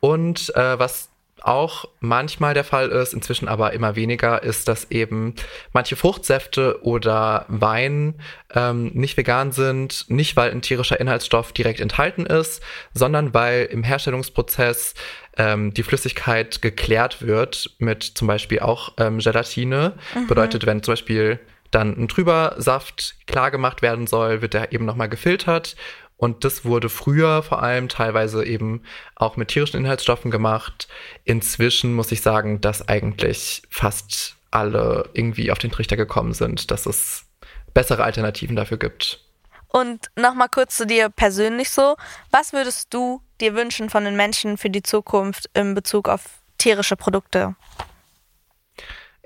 Und 0.00 0.54
äh, 0.54 0.78
was 0.78 1.13
auch 1.44 1.84
manchmal 2.00 2.54
der 2.54 2.64
Fall 2.64 2.88
ist, 2.88 3.12
inzwischen 3.12 3.48
aber 3.48 3.72
immer 3.72 3.96
weniger, 3.96 4.42
ist, 4.42 4.66
dass 4.68 4.90
eben 4.90 5.34
manche 5.72 5.96
Fruchtsäfte 5.96 6.82
oder 6.82 7.44
Wein 7.48 8.14
ähm, 8.54 8.90
nicht 8.94 9.16
vegan 9.16 9.52
sind, 9.52 10.06
nicht 10.08 10.36
weil 10.36 10.50
ein 10.50 10.62
tierischer 10.62 10.98
Inhaltsstoff 10.98 11.52
direkt 11.52 11.80
enthalten 11.80 12.24
ist, 12.26 12.62
sondern 12.94 13.34
weil 13.34 13.66
im 13.66 13.82
Herstellungsprozess 13.82 14.94
ähm, 15.36 15.74
die 15.74 15.82
Flüssigkeit 15.82 16.62
geklärt 16.62 17.20
wird 17.22 17.70
mit 17.78 18.02
zum 18.02 18.26
Beispiel 18.28 18.60
auch 18.60 18.94
ähm, 18.98 19.18
Gelatine. 19.18 19.94
Mhm. 20.14 20.26
Bedeutet, 20.26 20.64
wenn 20.66 20.82
zum 20.82 20.92
Beispiel 20.92 21.40
dann 21.70 21.96
ein 21.98 22.08
trüber 22.08 22.54
Saft 22.58 23.16
klar 23.26 23.50
gemacht 23.50 23.82
werden 23.82 24.06
soll, 24.06 24.42
wird 24.42 24.54
der 24.54 24.72
eben 24.72 24.84
nochmal 24.84 25.08
gefiltert 25.08 25.76
und 26.24 26.42
das 26.42 26.64
wurde 26.64 26.88
früher 26.88 27.42
vor 27.42 27.62
allem 27.62 27.90
teilweise 27.90 28.46
eben 28.46 28.82
auch 29.14 29.36
mit 29.36 29.48
tierischen 29.48 29.80
Inhaltsstoffen 29.80 30.30
gemacht. 30.30 30.88
Inzwischen 31.24 31.92
muss 31.92 32.10
ich 32.12 32.22
sagen, 32.22 32.62
dass 32.62 32.88
eigentlich 32.88 33.60
fast 33.68 34.36
alle 34.50 35.10
irgendwie 35.12 35.52
auf 35.52 35.58
den 35.58 35.70
Trichter 35.70 35.98
gekommen 35.98 36.32
sind, 36.32 36.70
dass 36.70 36.86
es 36.86 37.26
bessere 37.74 38.04
Alternativen 38.04 38.56
dafür 38.56 38.78
gibt. 38.78 39.20
Und 39.68 40.10
nochmal 40.16 40.48
kurz 40.48 40.78
zu 40.78 40.86
dir 40.86 41.10
persönlich 41.10 41.68
so. 41.68 41.94
Was 42.30 42.54
würdest 42.54 42.94
du 42.94 43.20
dir 43.42 43.54
wünschen 43.54 43.90
von 43.90 44.04
den 44.04 44.16
Menschen 44.16 44.56
für 44.56 44.70
die 44.70 44.82
Zukunft 44.82 45.50
in 45.52 45.74
Bezug 45.74 46.08
auf 46.08 46.22
tierische 46.56 46.96
Produkte? 46.96 47.54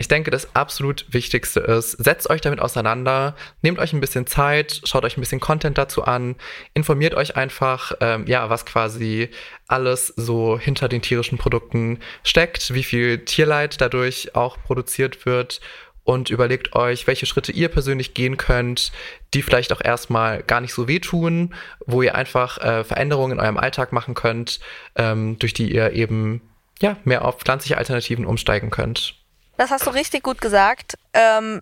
Ich 0.01 0.07
denke, 0.07 0.31
das 0.31 0.55
absolut 0.55 1.07
Wichtigste 1.13 1.59
ist, 1.59 1.91
setzt 1.91 2.31
euch 2.31 2.41
damit 2.41 2.61
auseinander, 2.61 3.35
nehmt 3.63 3.81
euch 3.81 3.93
ein 3.93 4.01
bisschen 4.01 4.29
Zeit, 4.29 4.81
schaut 4.85 5.05
euch 5.05 5.17
ein 5.17 5.21
bisschen 5.21 5.41
Content 5.41 5.77
dazu 5.77 6.05
an, 6.05 6.37
informiert 6.73 7.15
euch 7.15 7.37
einfach, 7.37 7.93
ähm, 8.01 8.25
ja, 8.29 8.49
was 8.49 8.65
quasi 8.65 9.29
alles 9.67 10.15
so 10.17 10.57
hinter 10.57 10.89
den 10.89 11.03
tierischen 11.03 11.37
Produkten 11.37 11.99
steckt, 12.23 12.73
wie 12.75 12.85
viel 12.85 13.25
Tierleid 13.25 13.81
dadurch 13.81 14.37
auch 14.37 14.57
produziert 14.63 15.27
wird 15.27 15.61
und 16.05 16.31
überlegt 16.31 16.77
euch, 16.77 17.09
welche 17.09 17.27
Schritte 17.27 17.51
ihr 17.51 17.69
persönlich 17.69 18.15
gehen 18.15 18.37
könnt, 18.37 18.93
die 19.35 19.43
vielleicht 19.43 19.73
auch 19.73 19.81
erstmal 19.85 20.45
gar 20.45 20.61
nicht 20.61 20.75
so 20.75 20.87
wehtun, 20.87 21.55
wo 21.87 22.03
ihr 22.03 22.15
einfach 22.15 22.59
äh, 22.59 22.85
Veränderungen 22.85 23.33
in 23.33 23.41
eurem 23.41 23.59
Alltag 23.59 23.93
machen 23.93 24.15
könnt, 24.15 24.61
ähm, 24.95 25.41
durch 25.41 25.55
die 25.55 25.73
ihr 25.75 25.93
eben 25.93 26.41
ja 26.81 26.97
mehr 27.03 27.25
auf 27.25 27.41
pflanzliche 27.41 27.77
Alternativen 27.77 28.27
umsteigen 28.27 28.71
könnt. 28.71 29.18
Das 29.59 29.71
hast 29.71 29.87
du 29.87 29.91
richtig 29.91 30.23
gut 30.23 30.41
gesagt. 30.41 30.97
Ähm, 31.13 31.61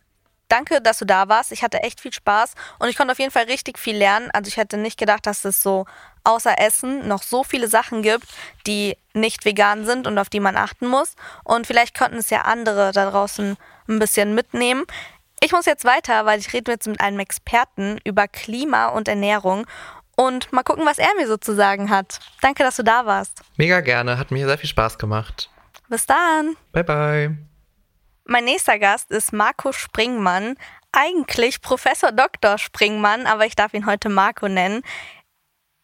danke, 0.49 0.81
dass 0.81 0.99
du 0.99 1.05
da 1.05 1.29
warst. 1.29 1.51
Ich 1.51 1.63
hatte 1.63 1.83
echt 1.83 2.01
viel 2.01 2.13
Spaß 2.13 2.55
und 2.79 2.89
ich 2.89 2.97
konnte 2.97 3.13
auf 3.13 3.19
jeden 3.19 3.33
Fall 3.33 3.45
richtig 3.45 3.79
viel 3.79 3.97
lernen. 3.97 4.31
Also 4.33 4.49
ich 4.49 4.57
hätte 4.57 4.77
nicht 4.77 4.99
gedacht, 4.99 5.27
dass 5.27 5.45
es 5.45 5.63
so 5.63 5.87
außer 6.23 6.59
Essen 6.59 7.09
noch 7.09 7.23
so 7.23 7.43
viele 7.43 7.69
Sachen 7.69 8.03
gibt, 8.03 8.27
die 8.67 8.97
nicht 9.15 9.45
vegan 9.45 9.87
sind 9.87 10.07
und 10.07 10.19
auf 10.19 10.29
die 10.29 10.41
man 10.41 10.57
achten 10.57 10.87
muss. 10.87 11.15
Und 11.43 11.67
vielleicht 11.67 11.97
könnten 11.97 12.19
es 12.19 12.31
ja 12.31 12.43
andere 12.43 12.93
da 12.93 13.11
draußen 13.11 13.57
ein 13.89 13.99
bisschen 13.99 14.35
mitnehmen. 14.35 14.85
Ich 15.41 15.53
muss 15.53 15.67
jetzt 15.67 15.85
weiter, 15.85 16.27
weil 16.27 16.39
ich 16.41 16.53
rede 16.53 16.73
jetzt 16.73 16.87
mit 16.87 17.01
einem 17.01 17.21
Experten 17.21 17.99
über 18.05 18.29
Klima 18.29 18.89
und 18.89 19.09
Ernährung 19.09 19.67
und 20.17 20.53
mal 20.53 20.63
gucken, 20.63 20.85
was 20.87 20.99
er 20.99 21.15
mir 21.17 21.27
so 21.27 21.37
zu 21.37 21.55
sagen 21.55 21.91
hat. 21.91 22.21
Danke, 22.41 22.63
dass 22.63 22.77
du 22.77 22.83
da 22.83 23.07
warst. 23.07 23.43
Mega 23.57 23.81
gerne, 23.81 24.19
hat 24.19 24.31
mir 24.31 24.47
sehr 24.47 24.59
viel 24.59 24.69
Spaß 24.69 24.99
gemacht. 24.99 25.51
Bis 25.89 26.07
dann. 26.07 26.57
Bye 26.73 26.85
bye. 26.85 27.56
Mein 28.29 28.45
nächster 28.45 28.81
Gast 28.81 29.13
ist 29.13 29.33
Marco 29.33 29.71
Springmann, 29.71 30.57
eigentlich 30.91 31.61
Professor 31.61 32.11
Dr. 32.11 32.59
Springmann, 32.59 33.25
aber 33.25 33.47
ich 33.47 33.55
darf 33.55 33.73
ihn 33.73 33.87
heute 33.87 34.09
Marco 34.09 34.49
nennen. 34.49 34.83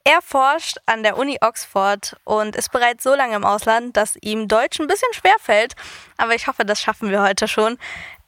Er 0.03 0.21
forscht 0.23 0.79
an 0.87 1.05
der 1.05 1.17
Uni 1.19 1.39
Oxford 1.41 2.17
und 2.25 2.57
ist 2.57 2.73
bereits 2.73 3.05
so 3.05 3.15
lange 3.15 3.37
im 3.37 3.45
Ausland, 3.45 3.97
dass 3.97 4.19
ihm 4.21 4.49
Deutsch 4.49 4.81
ein 4.81 4.89
bisschen 4.89 5.13
schwer 5.13 5.37
fällt. 5.39 5.75
Aber 6.17 6.35
ich 6.35 6.49
hoffe, 6.49 6.65
das 6.65 6.81
schaffen 6.81 7.11
wir 7.11 7.23
heute 7.23 7.47
schon. 7.47 7.79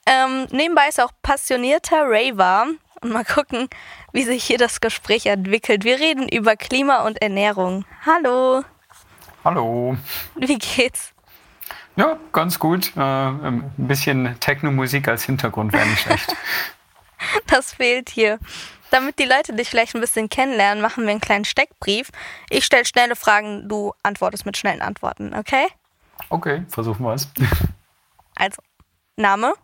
Ähm, 0.06 0.46
nebenbei 0.52 0.86
ist 0.88 0.98
er 0.98 1.06
auch 1.06 1.12
passionierter 1.22 2.04
Raver. 2.04 2.68
Und 3.00 3.10
mal 3.10 3.24
gucken, 3.24 3.68
wie 4.12 4.22
sich 4.22 4.44
hier 4.44 4.58
das 4.58 4.80
Gespräch 4.80 5.26
entwickelt. 5.26 5.82
Wir 5.82 5.98
reden 5.98 6.28
über 6.28 6.54
Klima 6.54 7.02
und 7.04 7.20
Ernährung. 7.20 7.84
Hallo. 8.06 8.62
Hallo. 9.42 9.96
Wie 10.36 10.56
geht's? 10.56 11.13
Ja, 11.96 12.18
ganz 12.32 12.58
gut. 12.58 12.96
Äh, 12.96 13.00
ein 13.00 13.72
bisschen 13.76 14.38
Techno-Musik 14.40 15.08
als 15.08 15.24
Hintergrund 15.24 15.72
wäre 15.72 15.86
nicht 15.86 16.02
schlecht. 16.02 16.34
das 17.46 17.72
fehlt 17.74 18.10
hier. 18.10 18.38
Damit 18.90 19.18
die 19.18 19.24
Leute 19.24 19.54
dich 19.54 19.70
vielleicht 19.70 19.94
ein 19.94 20.00
bisschen 20.00 20.28
kennenlernen, 20.28 20.82
machen 20.82 21.04
wir 21.04 21.10
einen 21.10 21.20
kleinen 21.20 21.44
Steckbrief. 21.44 22.10
Ich 22.50 22.64
stelle 22.64 22.84
schnelle 22.84 23.16
Fragen, 23.16 23.68
du 23.68 23.92
antwortest 24.02 24.46
mit 24.46 24.56
schnellen 24.56 24.82
Antworten, 24.82 25.34
okay? 25.34 25.66
Okay, 26.28 26.64
versuchen 26.68 27.04
wir 27.04 27.14
es. 27.14 27.28
Also, 28.36 28.60
Name? 29.14 29.54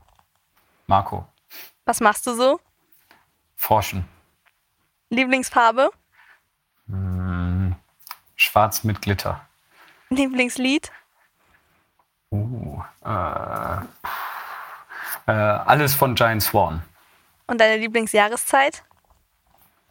Marco. 0.87 1.27
Was 1.85 1.99
machst 1.99 2.25
du 2.25 2.35
so? 2.35 2.61
Forschen. 3.57 4.05
Lieblingsfarbe? 5.09 5.91
Hm, 6.87 7.75
schwarz 8.37 8.85
mit 8.85 9.03
Glitter. 9.03 9.45
Lieblingslied? 10.11 10.93
Uh, 12.33 12.81
äh, 13.05 13.77
äh, 15.27 15.33
alles 15.33 15.95
von 15.95 16.15
Giant 16.15 16.43
Swan. 16.43 16.83
Und 17.49 17.61
deine 17.61 17.77
Lieblingsjahreszeit? 17.79 18.85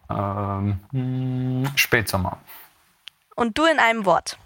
Ähm, 0.10 0.80
hm, 0.92 1.70
Spätsommer. 1.76 2.38
Und 3.36 3.58
du 3.58 3.66
in 3.66 3.80
einem 3.80 4.06
Wort? 4.06 4.38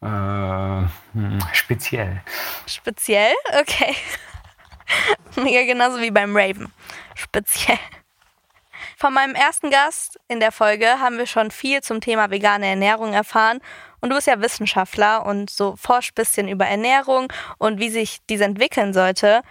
Äh, 0.00 0.06
hm, 0.06 1.38
speziell. 1.52 2.22
Speziell? 2.66 3.34
Okay. 3.60 3.94
ja, 5.36 5.64
genauso 5.64 6.00
wie 6.00 6.10
beim 6.10 6.36
Raven. 6.36 6.72
Speziell. 7.14 7.78
Von 9.02 9.14
meinem 9.14 9.34
ersten 9.34 9.70
Gast 9.70 10.20
in 10.28 10.38
der 10.38 10.52
Folge 10.52 10.86
haben 11.00 11.18
wir 11.18 11.26
schon 11.26 11.50
viel 11.50 11.80
zum 11.80 12.00
Thema 12.00 12.30
vegane 12.30 12.66
Ernährung 12.66 13.14
erfahren. 13.14 13.58
Und 13.98 14.10
du 14.10 14.14
bist 14.14 14.28
ja 14.28 14.40
Wissenschaftler 14.40 15.26
und 15.26 15.50
so 15.50 15.74
forschst 15.74 16.12
ein 16.12 16.14
bisschen 16.14 16.46
über 16.46 16.66
Ernährung 16.66 17.32
und 17.58 17.80
wie 17.80 17.90
sich 17.90 18.18
diese 18.30 18.44
entwickeln 18.44 18.92
sollte. 18.94 19.42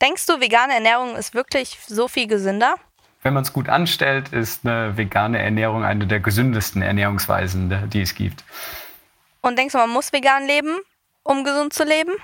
Denkst 0.00 0.26
du, 0.26 0.40
vegane 0.40 0.74
Ernährung 0.74 1.14
ist 1.14 1.32
wirklich 1.32 1.78
so 1.86 2.08
viel 2.08 2.26
gesünder? 2.26 2.74
Wenn 3.22 3.34
man 3.34 3.44
es 3.44 3.52
gut 3.52 3.68
anstellt, 3.68 4.30
ist 4.32 4.66
eine 4.66 4.96
vegane 4.96 5.40
Ernährung 5.40 5.84
eine 5.84 6.08
der 6.08 6.18
gesündesten 6.18 6.82
Ernährungsweisen, 6.82 7.88
die 7.88 8.02
es 8.02 8.16
gibt. 8.16 8.42
Und 9.42 9.60
denkst 9.60 9.74
du, 9.74 9.78
man 9.78 9.90
muss 9.90 10.12
vegan 10.12 10.44
leben, 10.44 10.76
um 11.22 11.44
gesund 11.44 11.72
zu 11.72 11.84
leben? 11.84 12.14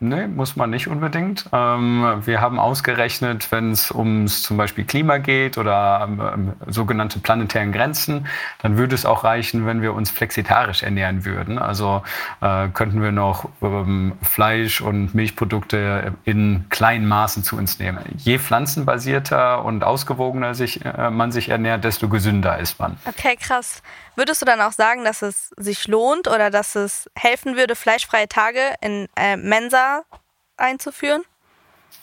Nee, 0.00 0.28
muss 0.28 0.54
man 0.54 0.70
nicht 0.70 0.86
unbedingt. 0.86 1.46
Ähm, 1.52 2.22
wir 2.24 2.40
haben 2.40 2.60
ausgerechnet, 2.60 3.50
wenn 3.50 3.72
es 3.72 3.90
ums 3.90 4.42
zum 4.42 4.56
Beispiel 4.56 4.84
Klima 4.84 5.18
geht 5.18 5.58
oder 5.58 6.06
ähm, 6.08 6.52
sogenannte 6.68 7.18
planetären 7.18 7.72
Grenzen, 7.72 8.28
dann 8.62 8.78
würde 8.78 8.94
es 8.94 9.04
auch 9.04 9.24
reichen, 9.24 9.66
wenn 9.66 9.82
wir 9.82 9.94
uns 9.94 10.12
flexitarisch 10.12 10.84
ernähren 10.84 11.24
würden. 11.24 11.58
Also 11.58 12.02
äh, 12.40 12.68
könnten 12.68 13.02
wir 13.02 13.10
noch 13.10 13.48
ähm, 13.60 14.12
Fleisch 14.22 14.80
und 14.80 15.16
Milchprodukte 15.16 16.14
in 16.24 16.66
kleinen 16.68 17.08
Maßen 17.08 17.42
zu 17.42 17.56
uns 17.56 17.80
nehmen. 17.80 18.04
Je 18.18 18.38
pflanzenbasierter 18.38 19.64
und 19.64 19.82
ausgewogener 19.82 20.54
sich, 20.54 20.84
äh, 20.84 21.10
man 21.10 21.32
sich 21.32 21.48
ernährt, 21.48 21.82
desto 21.82 22.08
gesünder 22.08 22.58
ist 22.58 22.78
man. 22.78 22.98
Okay, 23.04 23.34
krass. 23.34 23.82
Würdest 24.14 24.42
du 24.42 24.46
dann 24.46 24.60
auch 24.60 24.72
sagen, 24.72 25.04
dass 25.04 25.22
es 25.22 25.50
sich 25.56 25.86
lohnt 25.86 26.28
oder 26.28 26.50
dass 26.50 26.74
es 26.74 27.08
helfen 27.14 27.56
würde, 27.56 27.76
fleischfreie 27.76 28.28
Tage 28.28 28.60
in 28.80 29.08
äh, 29.16 29.36
Mensa 29.36 29.87
einzuführen? 30.56 31.24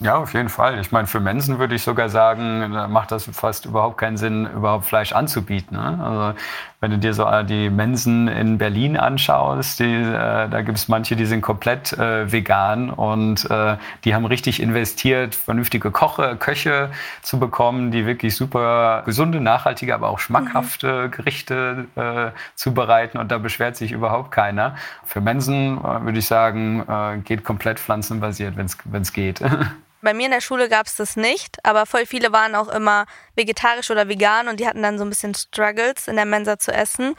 Ja, 0.01 0.17
auf 0.17 0.33
jeden 0.33 0.49
Fall. 0.49 0.77
Ich 0.81 0.91
meine, 0.91 1.07
für 1.07 1.21
Mensen 1.21 1.57
würde 1.57 1.73
ich 1.73 1.81
sogar 1.81 2.09
sagen, 2.09 2.69
macht 2.91 3.13
das 3.13 3.29
fast 3.31 3.65
überhaupt 3.65 3.97
keinen 3.97 4.17
Sinn, 4.17 4.45
überhaupt 4.45 4.83
Fleisch 4.83 5.13
anzubieten. 5.13 5.77
Ne? 5.77 5.99
Also 6.03 6.39
wenn 6.81 6.91
du 6.91 6.97
dir 6.97 7.13
so 7.13 7.25
äh, 7.25 7.45
die 7.45 7.69
Mensen 7.69 8.27
in 8.27 8.57
Berlin 8.57 8.97
anschaust, 8.97 9.79
die, 9.79 9.85
äh, 9.85 10.49
da 10.49 10.61
gibt 10.63 10.77
es 10.77 10.89
manche, 10.89 11.15
die 11.15 11.25
sind 11.25 11.41
komplett 11.41 11.93
äh, 11.93 12.29
vegan 12.29 12.89
und 12.89 13.49
äh, 13.49 13.77
die 14.03 14.13
haben 14.13 14.25
richtig 14.25 14.61
investiert, 14.61 15.33
vernünftige 15.33 15.89
Koche, 15.91 16.35
Köche 16.35 16.91
zu 17.21 17.39
bekommen, 17.39 17.91
die 17.91 18.05
wirklich 18.05 18.35
super 18.35 19.01
gesunde, 19.05 19.39
nachhaltige, 19.39 19.95
aber 19.95 20.09
auch 20.09 20.19
schmackhafte 20.19 21.07
mhm. 21.07 21.11
Gerichte 21.11 21.85
äh, 21.95 22.37
zubereiten 22.55 23.17
und 23.17 23.31
da 23.31 23.37
beschwert 23.37 23.77
sich 23.77 23.93
überhaupt 23.93 24.31
keiner. 24.31 24.75
Für 25.05 25.21
Mensen 25.21 25.77
äh, 25.77 26.03
würde 26.03 26.19
ich 26.19 26.27
sagen, 26.27 26.83
geht 27.23 27.43
komplett 27.43 27.79
pflanzenbasiert, 27.79 28.55
wenn 28.57 29.01
es 29.01 29.13
geht. 29.13 29.41
Bei 30.01 30.13
mir 30.13 30.25
in 30.25 30.31
der 30.31 30.41
Schule 30.41 30.69
gab 30.69 30.85
es 30.85 30.95
das 30.95 31.15
nicht, 31.15 31.57
aber 31.65 31.85
voll 31.85 32.05
viele 32.05 32.31
waren 32.31 32.55
auch 32.55 32.67
immer 32.67 33.05
vegetarisch 33.35 33.89
oder 33.89 34.07
vegan 34.07 34.47
und 34.47 34.59
die 34.59 34.67
hatten 34.67 34.83
dann 34.83 34.97
so 34.97 35.05
ein 35.05 35.09
bisschen 35.09 35.33
Struggles 35.33 36.07
in 36.07 36.15
der 36.15 36.25
Mensa 36.25 36.59
zu 36.59 36.71
essen. 36.71 37.15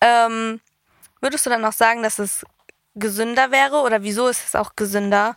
Ähm, 0.00 0.60
würdest 1.20 1.46
du 1.46 1.50
dann 1.50 1.64
auch 1.64 1.72
sagen, 1.72 2.02
dass 2.02 2.18
es 2.18 2.44
gesünder 2.94 3.50
wäre 3.50 3.80
oder 3.82 4.02
wieso 4.02 4.28
ist 4.28 4.44
es 4.44 4.54
auch 4.54 4.76
gesünder? 4.76 5.36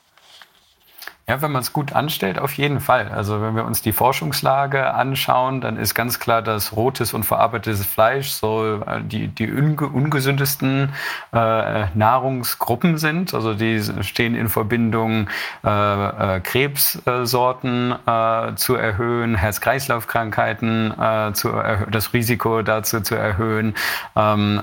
Ja, 1.27 1.41
wenn 1.41 1.51
man 1.51 1.63
es 1.63 1.73
gut 1.73 1.93
anstellt, 1.93 2.37
auf 2.37 2.53
jeden 2.53 2.79
Fall. 2.79 3.09
Also 3.09 3.41
wenn 3.41 3.55
wir 3.55 3.65
uns 3.65 3.81
die 3.81 3.93
Forschungslage 3.93 4.93
anschauen, 4.93 5.59
dann 5.59 5.75
ist 5.75 5.95
ganz 5.95 6.19
klar, 6.19 6.43
dass 6.43 6.75
rotes 6.75 7.15
und 7.15 7.23
verarbeitetes 7.23 7.83
Fleisch 7.83 8.29
so 8.29 8.83
äh, 8.85 9.01
die, 9.01 9.29
die 9.29 9.51
ungesündesten 9.51 10.93
äh, 11.33 11.85
Nahrungsgruppen 11.95 12.99
sind. 12.99 13.33
Also 13.33 13.55
die 13.55 13.81
stehen 14.03 14.35
in 14.35 14.49
Verbindung, 14.49 15.27
äh, 15.63 16.35
äh, 16.35 16.39
Krebssorten 16.41 17.95
äh, 18.05 18.53
zu 18.53 18.75
erhöhen, 18.75 19.33
Herz-Kreislauf-Krankheiten 19.33 20.91
äh, 20.91 21.33
zu 21.33 21.53
das 21.89 22.13
Risiko 22.13 22.61
dazu 22.61 23.01
zu 23.01 23.15
erhöhen, 23.15 23.73
ähm, 24.15 24.61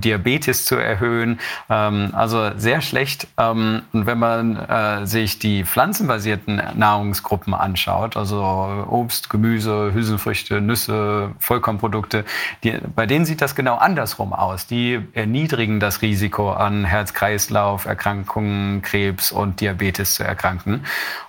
Diabetes 0.00 0.64
zu 0.64 0.76
erhöhen. 0.76 1.38
Ähm, 1.68 2.12
also 2.14 2.52
sehr 2.56 2.80
schlecht. 2.80 3.26
Ähm, 3.36 3.82
und 3.92 4.06
wenn 4.06 4.18
man 4.18 5.06
sich 5.06 5.38
die 5.38 5.64
Pflanzen 5.64 5.97
pflanzenbasierten 5.98 6.62
Nahrungsgruppen 6.76 7.54
anschaut, 7.54 8.16
also 8.16 8.86
Obst, 8.88 9.30
Gemüse, 9.30 9.92
Hülsenfrüchte, 9.92 10.60
Nüsse, 10.60 11.32
Vollkornprodukte, 11.40 12.24
die, 12.62 12.78
bei 12.94 13.06
denen 13.06 13.24
sieht 13.24 13.40
das 13.42 13.56
genau 13.56 13.76
andersrum 13.76 14.32
aus. 14.32 14.66
Die 14.66 15.00
erniedrigen 15.12 15.80
das 15.80 16.02
Risiko 16.02 16.52
an 16.52 16.84
Herz-Kreislauf-Erkrankungen, 16.84 18.82
Krebs 18.82 19.32
und 19.32 19.60
Diabetes 19.60 20.14
zu 20.14 20.22
erkranken. 20.22 20.84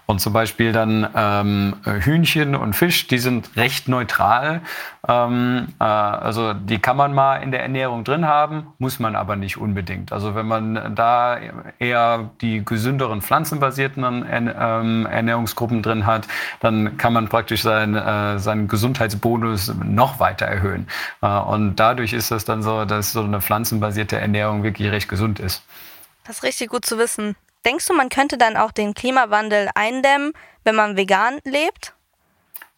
Und 0.09 0.19
zum 0.21 0.33
Beispiel 0.33 0.71
dann 0.71 1.07
ähm, 1.15 1.75
Hühnchen 1.83 2.55
und 2.55 2.75
Fisch, 2.75 3.05
die 3.05 3.19
sind 3.19 3.55
recht 3.55 3.87
neutral. 3.87 4.61
Ähm, 5.07 5.67
äh, 5.79 5.83
also 5.83 6.53
die 6.53 6.79
kann 6.79 6.97
man 6.97 7.13
mal 7.13 7.35
in 7.43 7.51
der 7.51 7.61
Ernährung 7.61 8.03
drin 8.03 8.25
haben, 8.25 8.73
muss 8.79 8.97
man 8.97 9.15
aber 9.15 9.35
nicht 9.35 9.57
unbedingt. 9.57 10.11
Also 10.11 10.33
wenn 10.33 10.47
man 10.47 10.95
da 10.95 11.37
eher 11.77 12.31
die 12.41 12.65
gesünderen 12.65 13.21
pflanzenbasierten 13.21 14.03
ähm, 14.59 15.05
Ernährungsgruppen 15.05 15.81
drin 15.81 16.05
hat, 16.05 16.27
dann 16.59 16.97
kann 16.97 17.13
man 17.13 17.29
praktisch 17.29 17.61
sein, 17.61 17.95
äh, 17.95 18.39
seinen 18.39 18.67
Gesundheitsbonus 18.67 19.73
noch 19.83 20.19
weiter 20.19 20.45
erhöhen. 20.45 20.87
Äh, 21.21 21.27
und 21.27 21.77
dadurch 21.77 22.13
ist 22.13 22.31
es 22.31 22.45
dann 22.45 22.61
so, 22.61 22.85
dass 22.85 23.11
so 23.11 23.23
eine 23.23 23.41
pflanzenbasierte 23.41 24.17
Ernährung 24.17 24.63
wirklich 24.63 24.91
recht 24.91 25.09
gesund 25.09 25.39
ist. 25.39 25.63
Das 26.25 26.37
ist 26.37 26.43
richtig 26.43 26.69
gut 26.69 26.85
zu 26.85 26.97
wissen. 26.97 27.35
Denkst 27.65 27.87
du, 27.87 27.93
man 27.93 28.09
könnte 28.09 28.37
dann 28.37 28.55
auch 28.55 28.71
den 28.71 28.93
Klimawandel 28.93 29.69
eindämmen, 29.75 30.33
wenn 30.63 30.75
man 30.75 30.95
vegan 30.95 31.39
lebt? 31.43 31.93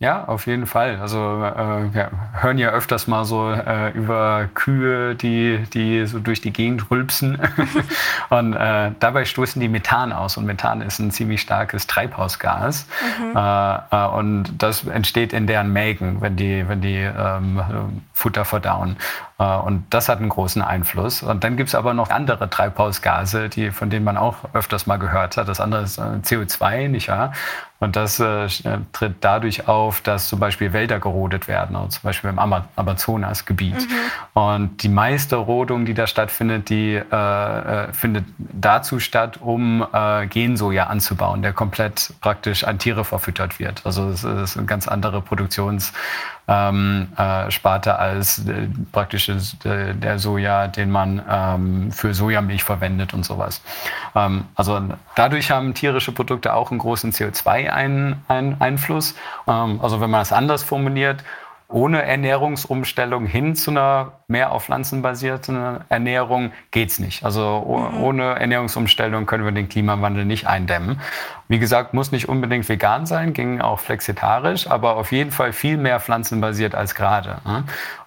Ja, 0.02 0.24
auf 0.26 0.48
jeden 0.48 0.66
Fall. 0.66 0.98
Also 1.00 1.20
äh, 1.20 1.94
wir 1.94 2.10
hören 2.34 2.58
ja 2.58 2.72
öfters 2.72 3.06
mal 3.06 3.24
so 3.24 3.52
äh, 3.52 3.92
über 3.92 4.50
Kühe, 4.56 5.14
die, 5.14 5.60
die 5.76 6.08
so 6.08 6.18
durch 6.18 6.42
die 6.42 6.52
Gegend 6.52 6.90
rülpsen. 6.90 7.40
und 8.32 8.54
äh, 8.56 8.94
dabei 9.00 9.26
stoßen 9.26 9.62
die 9.62 9.68
Methan 9.68 10.12
aus. 10.12 10.38
Und 10.38 10.48
Methan 10.48 10.82
ist 10.82 10.98
ein 10.98 11.12
ziemlich 11.12 11.42
starkes 11.42 11.86
Treibhausgas. 11.86 12.88
Mhm. 13.20 13.38
Äh, 13.38 13.76
äh, 13.92 14.08
und 14.08 14.46
das 14.58 14.88
entsteht 14.88 15.34
in 15.34 15.46
deren 15.46 15.72
Mägen, 15.72 16.20
wenn 16.20 16.36
die, 16.36 16.68
wenn 16.68 16.82
die 16.82 16.98
ähm, 16.98 17.62
Futter 18.12 18.44
verdauen. 18.44 18.98
Äh, 19.42 19.58
und 19.58 19.86
das 19.90 20.08
hat 20.08 20.20
einen 20.20 20.30
großen 20.30 20.62
Einfluss. 20.62 21.24
Und 21.24 21.44
dann 21.44 21.58
gibt 21.58 21.70
es 21.70 21.76
aber 21.76 21.94
noch 21.94 22.10
andere 22.10 22.50
Treibhausgase, 22.50 23.50
die, 23.50 23.72
von 23.72 23.90
denen 23.90 24.06
man 24.06 24.18
auch 24.18 24.36
öfters 24.54 24.86
mal 24.86 24.98
gehört 24.98 25.38
hat. 25.38 25.48
Das 25.48 25.60
andere 25.60 25.84
ist 25.84 25.98
äh, 25.98 26.02
CO2, 26.02 26.88
nicht 26.88 27.08
wahr? 27.10 27.34
Und 27.80 27.96
das 27.96 28.20
äh, 28.20 28.48
tritt 28.94 29.16
dadurch 29.22 29.68
auf, 29.68 30.02
dass 30.02 30.28
zum 30.28 30.40
Beispiel 30.40 30.72
Wälder 30.72 31.00
gerodet 31.00 31.48
werden, 31.48 31.76
also 31.76 31.88
zum 31.88 32.04
Beispiel 32.04 32.30
im 32.30 32.38
Amazonasgebiet. 32.38 33.74
Mhm. 33.74 34.40
Und 34.40 34.84
die 34.84 34.90
meiste 34.90 35.38
Rodung, 35.38 35.86
die 35.86 35.96
da 35.96 36.06
stattfindet, 36.06 36.70
die 36.70 36.94
äh, 36.94 37.00
äh, 37.02 37.92
findet 37.92 38.26
dazu 38.38 39.00
statt, 39.00 39.40
um 39.42 39.84
äh, 39.92 40.28
Gensoja 40.28 40.86
anzubauen, 40.86 41.42
der 41.42 41.54
komplett 41.54 42.14
praktisch 42.22 42.64
an 42.64 42.78
Tiere 42.78 43.04
verfüttert 43.04 43.58
wird. 43.58 43.84
Also 43.84 44.10
es 44.10 44.24
ist 44.24 44.58
eine 44.58 44.68
ganz 44.68 44.88
andere 44.88 45.20
Produktions 45.24 45.92
ähm, 46.52 47.08
äh, 47.18 47.50
Sparte 47.50 47.98
als 47.98 48.46
äh, 48.46 48.68
praktisch 48.92 49.30
äh, 49.30 49.38
der 49.94 50.20
Soja, 50.20 50.68
den 50.68 50.92
man 50.92 51.22
ähm, 51.30 51.94
für 51.94 52.14
Sojamilch 52.14 52.66
verwendet 52.66 53.14
und 53.14 53.24
sowas. 53.24 53.62
Ähm, 54.16 54.44
also 54.56 54.82
dadurch 55.16 55.50
haben 55.50 55.74
tierische 55.74 56.12
Produkte 56.12 56.54
auch 56.54 56.72
einen 56.72 56.80
großen 56.80 57.14
CO2-Einfluss. 57.14 59.16
Ähm, 59.48 59.80
also 59.82 60.02
wenn 60.02 60.10
man 60.10 60.22
es 60.22 60.34
anders 60.34 60.64
formuliert, 60.64 61.24
ohne 61.72 62.04
Ernährungsumstellung 62.04 63.26
hin 63.26 63.56
zu 63.56 63.72
einer 63.72 64.14
mehr 64.28 64.52
auf 64.52 64.66
pflanzenbasierten 64.66 65.82
Ernährung 65.90 66.52
geht's 66.72 67.00
nicht. 67.00 67.24
Also 67.24 67.90
mhm. 67.94 68.04
ohne 68.04 68.24
Ernährungsumstellung 68.40 69.26
können 69.26 69.46
wir 69.46 69.52
den 69.52 69.70
Klimawandel 69.70 70.26
nicht 70.26 70.48
eindämmen. 70.48 71.00
Wie 71.48 71.60
gesagt, 71.60 71.94
muss 71.94 72.12
nicht 72.12 72.30
unbedingt 72.30 72.68
vegan 72.70 73.06
sein, 73.06 73.34
ging 73.34 73.60
auch 73.62 73.80
flexitarisch, 73.80 74.68
aber 74.68 74.96
auf 74.96 75.12
jeden 75.12 75.32
Fall 75.32 75.52
viel 75.54 75.78
mehr 75.78 76.00
pflanzenbasiert 76.00 76.76
als 76.76 76.96
gerade. 76.96 77.38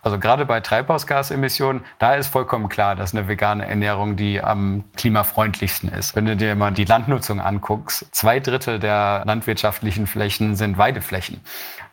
Also 0.04 0.18
gerade 0.18 0.44
bei 0.44 0.60
Treibhausgasemissionen, 0.60 1.82
da 1.98 2.14
ist 2.14 2.26
vollkommen 2.26 2.68
klar, 2.68 2.94
dass 2.94 3.14
eine 3.14 3.26
vegane 3.26 3.66
Ernährung 3.66 4.16
die 4.16 4.42
am 4.42 4.84
klimafreundlichsten 4.96 5.88
ist. 5.88 6.14
Wenn 6.14 6.26
du 6.26 6.36
dir 6.36 6.54
mal 6.54 6.72
die 6.72 6.84
Landnutzung 6.84 7.40
anguckst, 7.40 8.06
zwei 8.12 8.38
Drittel 8.38 8.78
der 8.78 9.22
landwirtschaftlichen 9.24 10.06
Flächen 10.06 10.56
sind 10.56 10.76
Weideflächen. 10.76 11.40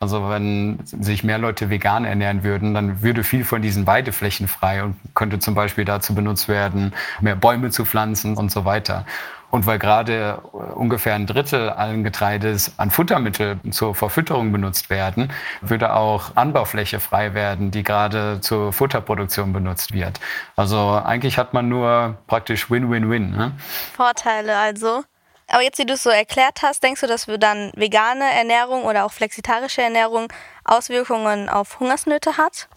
Also 0.02 0.30
wenn 0.30 0.80
sich 0.84 1.24
mehr 1.24 1.38
Leute 1.38 1.70
vegan 1.70 2.04
ernähren 2.04 2.44
würden, 2.44 2.74
dann 2.74 3.02
würde 3.02 3.24
viel 3.24 3.46
von 3.46 3.62
diesen 3.62 3.88
Weideflächen 3.88 4.50
frei 4.50 4.84
und 4.84 4.98
könnte 5.14 5.40
zum 5.40 5.56
Beispiel 5.56 5.86
dazu 5.86 6.14
benutzt 6.14 6.50
werden, 6.50 6.94
mehr 7.22 7.38
Bäume 7.38 7.70
zu 7.70 7.86
pflanzen 7.86 8.36
und 8.36 8.52
so 8.52 8.66
weiter. 8.66 9.06
Und 9.52 9.66
weil 9.66 9.80
gerade 9.80 10.38
ungefähr 10.76 11.14
ein 11.14 11.28
Drittel 11.28 11.70
allen 11.70 12.04
Getreides 12.04 12.74
an 12.78 12.90
Futtermittel 12.90 13.60
zur 13.70 13.94
Verfütterung 13.94 14.52
benutzt 14.52 14.90
werden, 14.90 15.32
würde 15.62 15.94
auch 15.94 16.36
Anbaufläche 16.36 17.00
frei 17.00 17.34
werden, 17.34 17.70
die 17.70 17.84
gerade 17.84 18.40
zur 18.42 18.74
Futterproduktion 18.74 19.54
benutzt 19.54 19.94
wird. 19.94 20.20
Also 20.56 21.02
eigentlich 21.04 21.38
hat 21.38 21.54
man 21.54 21.70
nur 21.70 22.18
praktisch 22.28 22.72
Win-Win-Win. 22.72 23.32
Ne? 23.32 23.52
Vorteile 23.96 24.58
also. 24.58 25.04
Aber 25.50 25.64
jetzt, 25.64 25.80
wie 25.80 25.86
du 25.86 25.94
es 25.94 26.04
so 26.04 26.10
erklärt 26.10 26.62
hast, 26.64 26.82
denkst 26.82 27.02
du, 27.02 27.08
dass 27.08 27.28
wir 27.28 27.38
dann 27.38 27.72
vegane 27.76 28.24
Ernährung 28.24 28.84
oder 28.84 29.04
auch 29.04 29.12
flexitarische 29.12 29.82
Ernährung 29.82 30.32
Auswirkungen 30.64 31.50
auf 31.50 31.80
Hungersnöte 31.82 32.38
hat? 32.38 32.70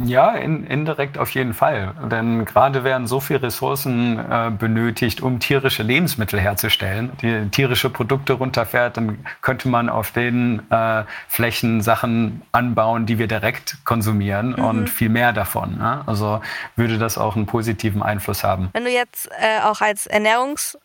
Ja, 0.00 0.30
in, 0.32 0.64
indirekt 0.64 1.18
auf 1.18 1.30
jeden 1.30 1.54
Fall. 1.54 1.92
Denn 2.08 2.44
gerade 2.44 2.84
werden 2.84 3.08
so 3.08 3.18
viele 3.18 3.42
Ressourcen 3.42 4.18
äh, 4.18 4.50
benötigt, 4.50 5.20
um 5.20 5.40
tierische 5.40 5.82
Lebensmittel 5.82 6.38
herzustellen, 6.38 7.10
die 7.20 7.48
tierische 7.50 7.90
Produkte 7.90 8.34
runterfährt, 8.34 8.96
dann 8.96 9.24
könnte 9.42 9.68
man 9.68 9.88
auf 9.88 10.12
den 10.12 10.62
äh, 10.70 11.02
Flächen 11.26 11.80
Sachen 11.80 12.42
anbauen, 12.52 13.06
die 13.06 13.18
wir 13.18 13.26
direkt 13.26 13.84
konsumieren 13.84 14.50
mhm. 14.50 14.64
und 14.64 14.90
viel 14.90 15.08
mehr 15.08 15.32
davon. 15.32 15.78
Ne? 15.78 16.02
Also 16.06 16.40
würde 16.76 16.98
das 16.98 17.18
auch 17.18 17.34
einen 17.34 17.46
positiven 17.46 18.00
Einfluss 18.00 18.44
haben. 18.44 18.70
Wenn 18.74 18.84
du 18.84 18.90
jetzt 18.90 19.28
äh, 19.40 19.60
auch 19.64 19.80
als 19.80 20.06
Ernährungs 20.06 20.78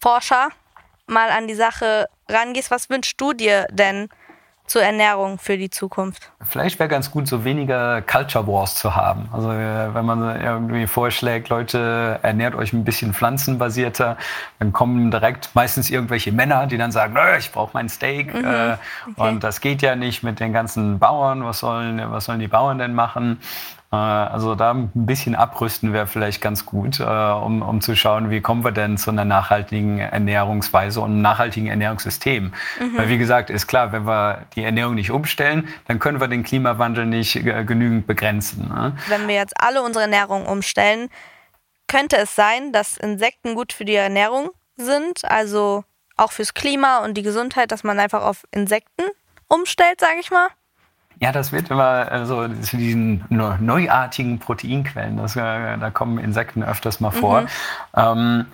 Forscher 0.00 0.50
mal 1.08 1.30
an 1.30 1.48
die 1.48 1.54
Sache 1.54 2.06
rangehst, 2.28 2.70
was 2.70 2.88
wünschst 2.88 3.20
du 3.20 3.32
dir 3.32 3.66
denn 3.72 4.08
zur 4.70 4.82
Ernährung 4.84 5.38
für 5.38 5.58
die 5.58 5.68
Zukunft? 5.68 6.30
Vielleicht 6.40 6.78
wäre 6.78 6.88
ganz 6.88 7.10
gut, 7.10 7.26
so 7.26 7.44
weniger 7.44 8.02
Culture 8.02 8.46
Wars 8.46 8.76
zu 8.76 8.94
haben. 8.94 9.28
Also 9.32 9.50
äh, 9.50 9.92
wenn 9.92 10.06
man 10.06 10.40
irgendwie 10.40 10.86
vorschlägt, 10.86 11.48
Leute, 11.48 12.20
ernährt 12.22 12.54
euch 12.54 12.72
ein 12.72 12.84
bisschen 12.84 13.12
pflanzenbasierter, 13.12 14.16
dann 14.60 14.72
kommen 14.72 15.10
direkt 15.10 15.50
meistens 15.54 15.90
irgendwelche 15.90 16.30
Männer, 16.30 16.68
die 16.68 16.78
dann 16.78 16.92
sagen, 16.92 17.16
ich 17.36 17.50
brauche 17.50 17.70
mein 17.74 17.88
Steak 17.88 18.32
mhm. 18.32 18.44
Äh, 18.44 18.72
okay. 18.72 18.78
und 19.16 19.42
das 19.42 19.60
geht 19.60 19.82
ja 19.82 19.96
nicht 19.96 20.22
mit 20.22 20.38
den 20.38 20.52
ganzen 20.52 21.00
Bauern. 21.00 21.44
Was 21.44 21.58
sollen, 21.58 22.00
was 22.12 22.26
sollen 22.26 22.38
die 22.38 22.48
Bauern 22.48 22.78
denn 22.78 22.94
machen? 22.94 23.40
Äh, 23.92 23.96
also 23.96 24.54
da 24.54 24.72
ein 24.72 24.90
bisschen 24.94 25.34
abrüsten 25.34 25.92
wäre 25.92 26.06
vielleicht 26.06 26.40
ganz 26.40 26.64
gut, 26.64 27.00
äh, 27.00 27.04
um, 27.04 27.62
um 27.62 27.80
zu 27.80 27.96
schauen, 27.96 28.30
wie 28.30 28.40
kommen 28.40 28.64
wir 28.64 28.72
denn 28.72 28.98
zu 28.98 29.10
einer 29.10 29.24
nachhaltigen 29.24 29.98
Ernährungsweise 29.98 31.00
und 31.00 31.12
einem 31.12 31.22
nachhaltigen 31.22 31.68
Ernährungssystem. 31.68 32.52
Mhm. 32.78 32.96
Weil 32.96 33.08
wie 33.08 33.18
gesagt, 33.18 33.50
ist 33.50 33.66
klar, 33.66 33.92
wenn 33.92 34.06
wir 34.06 34.46
die 34.54 34.62
Ernährung 34.62 34.94
nicht 34.94 35.10
umstellen, 35.10 35.68
dann 35.88 35.98
können 35.98 36.20
wir 36.20 36.28
den 36.28 36.44
Klimawandel 36.44 37.06
nicht 37.06 37.44
genügend 37.44 38.06
begrenzen. 38.06 38.68
Ne? 38.68 38.96
Wenn 39.08 39.26
wir 39.26 39.34
jetzt 39.34 39.54
alle 39.60 39.82
unsere 39.82 40.04
Ernährung 40.04 40.46
umstellen, 40.46 41.08
könnte 41.88 42.16
es 42.16 42.36
sein, 42.36 42.72
dass 42.72 42.96
Insekten 42.96 43.56
gut 43.56 43.72
für 43.72 43.84
die 43.84 43.96
Ernährung 43.96 44.50
sind, 44.76 45.24
also 45.24 45.84
auch 46.16 46.30
fürs 46.30 46.54
Klima 46.54 46.98
und 46.98 47.14
die 47.14 47.22
Gesundheit, 47.22 47.72
dass 47.72 47.82
man 47.82 47.98
einfach 47.98 48.22
auf 48.22 48.44
Insekten 48.52 49.02
umstellt, 49.48 50.00
sage 50.00 50.20
ich 50.20 50.30
mal? 50.30 50.48
Ja, 51.20 51.32
das 51.32 51.52
wird 51.52 51.70
immer 51.70 52.10
also 52.10 52.48
zu 52.48 52.78
diesen 52.78 53.24
neuartigen 53.28 54.38
Proteinquellen. 54.38 55.18
Das, 55.18 55.36
äh, 55.36 55.76
da 55.78 55.90
kommen 55.90 56.18
Insekten 56.18 56.62
öfters 56.62 56.98
mal 57.00 57.10
vor. 57.10 57.42
Mhm. 57.42 57.46
Ähm, 57.94 58.46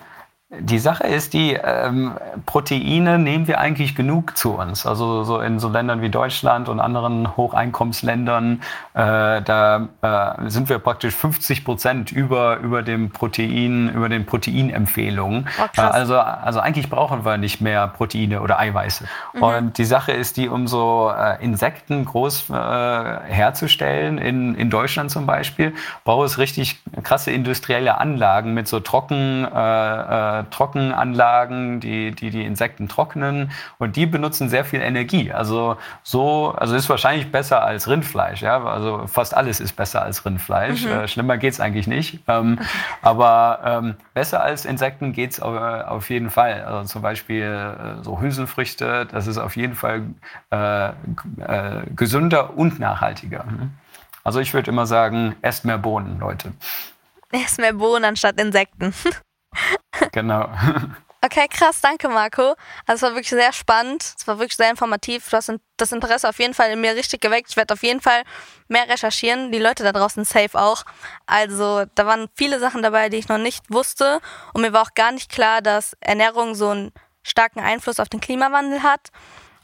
die 0.49 0.79
Sache 0.79 1.03
ist 1.05 1.33
die, 1.33 1.59
ähm, 1.61 2.13
Proteine 2.45 3.19
nehmen 3.19 3.47
wir 3.49 3.59
eigentlich 3.59 3.95
genug 3.95 4.37
zu 4.37 4.53
uns. 4.53 4.85
Also 4.85 5.25
so 5.25 5.41
in 5.41 5.59
so 5.59 5.67
Ländern 5.67 6.01
wie 6.01 6.09
Deutschland 6.09 6.69
und 6.69 6.79
anderen 6.79 7.35
Hocheinkommensländern, 7.35 8.61
äh, 8.93 9.41
da 9.41 9.89
äh, 10.01 10.49
sind 10.49 10.69
wir 10.69 10.79
praktisch 10.79 11.13
50 11.15 11.65
Prozent 11.65 12.13
über, 12.13 12.59
über 12.59 12.81
dem 12.81 13.09
Protein, 13.09 13.89
über 13.89 14.07
den 14.07 14.25
Proteinempfehlungen. 14.25 15.49
Oh, 15.59 15.65
äh, 15.75 15.81
also, 15.81 16.17
also 16.17 16.61
eigentlich 16.61 16.89
brauchen 16.89 17.25
wir 17.25 17.37
nicht 17.37 17.59
mehr 17.59 17.85
Proteine 17.89 18.41
oder 18.41 18.57
Eiweiße. 18.57 19.03
Mhm. 19.33 19.43
Und 19.43 19.77
die 19.77 19.85
Sache 19.85 20.13
ist 20.13 20.37
die, 20.37 20.47
um 20.47 20.67
so 20.67 21.11
äh, 21.13 21.43
Insekten 21.43 22.05
groß 22.05 22.51
äh, 22.51 22.53
herzustellen, 22.53 24.17
in, 24.17 24.55
in 24.55 24.69
Deutschland 24.69 25.11
zum 25.11 25.25
Beispiel, 25.25 25.73
braucht 26.05 26.25
es 26.25 26.37
richtig 26.37 26.79
krasse 27.03 27.31
industrielle 27.31 27.97
Anlagen 27.99 28.53
mit 28.53 28.69
so 28.69 28.79
trocken 28.79 29.45
äh, 30.39 30.43
Trockenanlagen, 30.49 31.79
die, 31.79 32.11
die 32.11 32.29
die 32.29 32.45
Insekten 32.45 32.87
trocknen 32.87 33.51
und 33.77 33.95
die 33.95 34.05
benutzen 34.05 34.49
sehr 34.49 34.65
viel 34.65 34.81
Energie. 34.81 35.31
Also 35.31 35.77
so, 36.03 36.53
also 36.57 36.75
ist 36.75 36.89
wahrscheinlich 36.89 37.31
besser 37.31 37.63
als 37.63 37.87
Rindfleisch. 37.87 38.41
Ja, 38.41 38.63
also 38.63 39.07
fast 39.07 39.35
alles 39.35 39.59
ist 39.59 39.75
besser 39.75 40.01
als 40.01 40.25
Rindfleisch. 40.25 40.85
Mhm. 40.85 40.91
Äh, 40.91 41.07
schlimmer 41.07 41.37
geht's 41.37 41.59
eigentlich 41.59 41.87
nicht. 41.87 42.19
Ähm, 42.27 42.59
aber 43.01 43.59
ähm, 43.63 43.95
besser 44.13 44.41
als 44.41 44.65
Insekten 44.65 45.13
geht's 45.13 45.39
auf, 45.39 45.55
auf 45.87 46.09
jeden 46.09 46.29
Fall. 46.29 46.63
Also 46.63 46.87
zum 46.87 47.01
Beispiel 47.01 47.43
äh, 47.43 48.03
so 48.03 48.19
Hülsenfrüchte, 48.19 49.07
das 49.11 49.27
ist 49.27 49.37
auf 49.37 49.55
jeden 49.55 49.75
Fall 49.75 50.03
äh, 50.51 50.87
äh, 50.87 50.93
gesünder 51.95 52.57
und 52.57 52.79
nachhaltiger. 52.79 53.43
Mhm. 53.43 53.71
Also 54.23 54.39
ich 54.39 54.53
würde 54.53 54.71
immer 54.71 54.85
sagen, 54.85 55.35
esst 55.41 55.63
mehr 55.63 55.77
Bohnen, 55.77 56.19
Leute. 56.19 56.51
Esst 57.31 57.59
mehr 57.59 57.73
Bohnen 57.73 58.05
anstatt 58.05 58.39
Insekten. 58.39 58.93
Genau. 60.11 60.49
Okay, 61.19 61.47
krass, 61.49 61.81
danke 61.81 62.09
Marco. 62.09 62.55
Also 62.85 62.93
es 62.93 63.01
war 63.01 63.09
wirklich 63.15 63.29
sehr 63.29 63.51
spannend, 63.51 64.13
es 64.17 64.27
war 64.27 64.37
wirklich 64.37 64.55
sehr 64.55 64.69
informativ. 64.69 65.27
Du 65.29 65.35
hast 65.35 65.51
das 65.75 65.91
Interesse 65.91 66.29
auf 66.29 66.37
jeden 66.39 66.53
Fall 66.53 66.69
in 66.71 66.79
mir 66.79 66.95
richtig 66.95 67.21
geweckt. 67.21 67.49
Ich 67.49 67.57
werde 67.57 67.73
auf 67.73 67.81
jeden 67.81 68.01
Fall 68.01 68.21
mehr 68.67 68.87
recherchieren, 68.87 69.51
die 69.51 69.57
Leute 69.57 69.83
da 69.83 69.91
draußen 69.91 70.23
safe 70.25 70.57
auch. 70.57 70.83
Also 71.25 71.85
da 71.95 72.05
waren 72.05 72.29
viele 72.35 72.59
Sachen 72.59 72.83
dabei, 72.83 73.09
die 73.09 73.17
ich 73.17 73.29
noch 73.29 73.39
nicht 73.39 73.71
wusste 73.71 74.21
und 74.53 74.61
mir 74.61 74.73
war 74.73 74.83
auch 74.83 74.93
gar 74.93 75.11
nicht 75.11 75.31
klar, 75.31 75.61
dass 75.61 75.97
Ernährung 76.01 76.53
so 76.53 76.69
einen 76.69 76.91
starken 77.23 77.59
Einfluss 77.59 77.99
auf 77.99 78.09
den 78.09 78.21
Klimawandel 78.21 78.83
hat. 78.83 79.09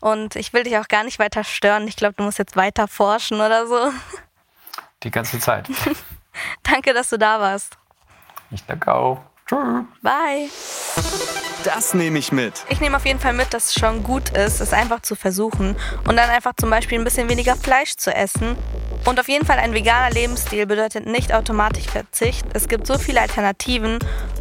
Und 0.02 0.36
ich 0.36 0.52
will 0.52 0.64
dich 0.64 0.78
auch 0.78 0.88
gar 0.90 1.04
nicht 1.04 1.20
weiter 1.20 1.44
stören. 1.44 1.88
Ich 1.88 1.96
glaube, 1.96 2.16
du 2.16 2.24
musst 2.24 2.40
jetzt 2.40 2.58
weiter 2.58 2.90
forschen 2.90 3.40
oder 3.40 3.68
so. 3.68 3.94
Die 5.04 5.12
ganze 5.12 5.40
Zeit. 5.40 5.70
danke, 6.64 6.94
dass 6.94 7.10
du 7.10 7.18
da 7.18 7.40
warst. 7.40 7.78
Ich 8.52 8.66
danke 8.66 8.94
auch. 8.94 9.22
Bye. 10.02 10.50
Das 11.64 11.94
nehme 11.94 12.20
ich 12.20 12.32
mit. 12.32 12.66
Ich 12.70 12.82
nehme 12.82 12.98
auf 12.98 13.06
jeden 13.06 13.20
Fall 13.20 13.34
mit, 13.34 13.54
dass 13.54 13.68
es 13.68 13.74
schon 13.76 14.04
gut 14.04 14.30
ist, 14.30 14.60
es 14.60 14.74
einfach 14.74 15.02
zu 15.02 15.16
versuchen 15.16 15.76
und 16.08 16.18
dann 16.18 16.30
einfach 16.30 16.54
zum 16.60 16.70
Beispiel 16.70 17.00
ein 17.00 17.04
bisschen 17.04 17.30
weniger 17.30 17.56
Fleisch 17.56 17.96
zu 17.96 18.14
essen. 18.14 18.58
Und 19.06 19.20
auf 19.20 19.28
jeden 19.28 19.46
Fall 19.46 19.60
ein 19.60 19.74
veganer 19.74 20.14
Lebensstil 20.14 20.66
bedeutet 20.66 21.06
nicht 21.06 21.34
automatisch 21.34 21.86
Verzicht. 21.86 22.46
Es 22.54 22.68
gibt 22.68 22.88
so 22.88 22.98
viele 22.98 23.22
Alternativen 23.22 24.00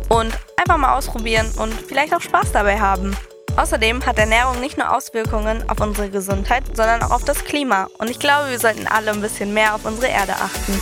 und 0.08 0.32
einfach 0.56 0.76
mal 0.76 0.96
ausprobieren 0.96 1.50
und 1.56 1.72
vielleicht 1.72 2.14
auch 2.14 2.20
Spaß 2.20 2.52
dabei 2.52 2.80
haben. 2.80 3.16
Außerdem 3.56 4.06
hat 4.06 4.18
Ernährung 4.18 4.60
nicht 4.60 4.78
nur 4.78 4.96
Auswirkungen 4.96 5.68
auf 5.68 5.80
unsere 5.80 6.08
Gesundheit, 6.08 6.64
sondern 6.74 7.02
auch 7.02 7.10
auf 7.10 7.24
das 7.24 7.44
Klima. 7.44 7.86
Und 7.98 8.08
ich 8.08 8.18
glaube, 8.18 8.50
wir 8.50 8.58
sollten 8.58 8.86
alle 8.86 9.10
ein 9.10 9.20
bisschen 9.20 9.52
mehr 9.52 9.74
auf 9.74 9.84
unsere 9.84 10.08
Erde 10.08 10.32
achten. 10.32 10.80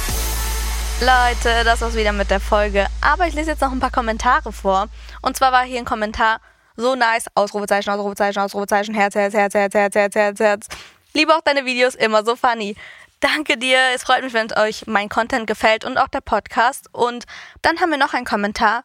Leute, 1.00 1.64
das 1.64 1.80
war's 1.80 1.96
wieder 1.96 2.12
mit 2.12 2.30
der 2.30 2.40
Folge. 2.40 2.86
Aber 3.00 3.26
ich 3.26 3.32
lese 3.32 3.52
jetzt 3.52 3.62
noch 3.62 3.72
ein 3.72 3.80
paar 3.80 3.90
Kommentare 3.90 4.52
vor. 4.52 4.88
Und 5.22 5.34
zwar 5.34 5.50
war 5.50 5.64
hier 5.64 5.78
ein 5.78 5.86
Kommentar 5.86 6.42
so 6.76 6.94
nice. 6.94 7.24
Ausrufezeichen, 7.34 7.90
Ausrufezeichen, 7.90 8.42
Ausrufezeichen, 8.42 8.94
Herz, 8.94 9.14
Herz, 9.14 9.32
Herz, 9.32 9.54
Herz, 9.54 9.72
Herz, 9.72 9.94
Herz, 9.94 10.14
Herz, 10.14 10.40
Herz. 10.40 10.66
Liebe 11.14 11.34
auch 11.34 11.40
deine 11.40 11.64
Videos, 11.64 11.94
immer 11.94 12.22
so 12.22 12.36
funny. 12.36 12.76
Danke 13.20 13.56
dir. 13.56 13.78
Es 13.94 14.02
freut 14.02 14.22
mich, 14.22 14.34
wenn 14.34 14.52
euch 14.58 14.86
mein 14.88 15.08
Content 15.08 15.46
gefällt 15.46 15.86
und 15.86 15.96
auch 15.96 16.08
der 16.08 16.20
Podcast. 16.20 16.88
Und 16.92 17.24
dann 17.62 17.80
haben 17.80 17.90
wir 17.90 17.98
noch 17.98 18.12
einen 18.12 18.26
Kommentar. 18.26 18.84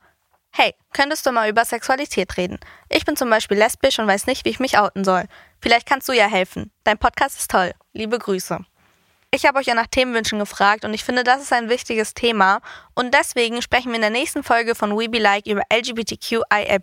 Hey, 0.51 0.73
könntest 0.93 1.25
du 1.25 1.33
mal 1.33 1.49
über 1.49 1.65
Sexualität 1.65 2.37
reden? 2.37 2.59
Ich 2.87 3.03
bin 3.03 3.17
zum 3.17 3.29
Beispiel 3.29 3.57
lesbisch 3.57 3.99
und 3.99 4.07
weiß 4.07 4.25
nicht, 4.27 4.45
wie 4.45 4.49
ich 4.49 4.61
mich 4.61 4.77
outen 4.77 5.03
soll. 5.03 5.25
Vielleicht 5.61 5.85
kannst 5.85 6.07
du 6.07 6.13
ja 6.13 6.27
helfen. 6.27 6.71
Dein 6.85 6.97
Podcast 6.97 7.37
ist 7.37 7.51
toll. 7.51 7.73
Liebe 7.91 8.19
Grüße. 8.19 8.59
Ich 9.35 9.45
habe 9.45 9.59
euch 9.59 9.65
ja 9.65 9.75
nach 9.75 9.87
Themenwünschen 9.87 10.39
gefragt 10.39 10.85
und 10.85 10.93
ich 10.93 11.03
finde, 11.03 11.25
das 11.25 11.41
ist 11.41 11.51
ein 11.51 11.67
wichtiges 11.67 12.13
Thema. 12.13 12.61
Und 12.93 13.13
deswegen 13.13 13.61
sprechen 13.61 13.89
wir 13.89 13.97
in 13.97 14.01
der 14.01 14.09
nächsten 14.09 14.43
Folge 14.43 14.75
von 14.75 14.97
We 14.97 15.09
Be 15.09 15.19
Like 15.19 15.45
über 15.45 15.61
LGBTQIA. 15.69 16.79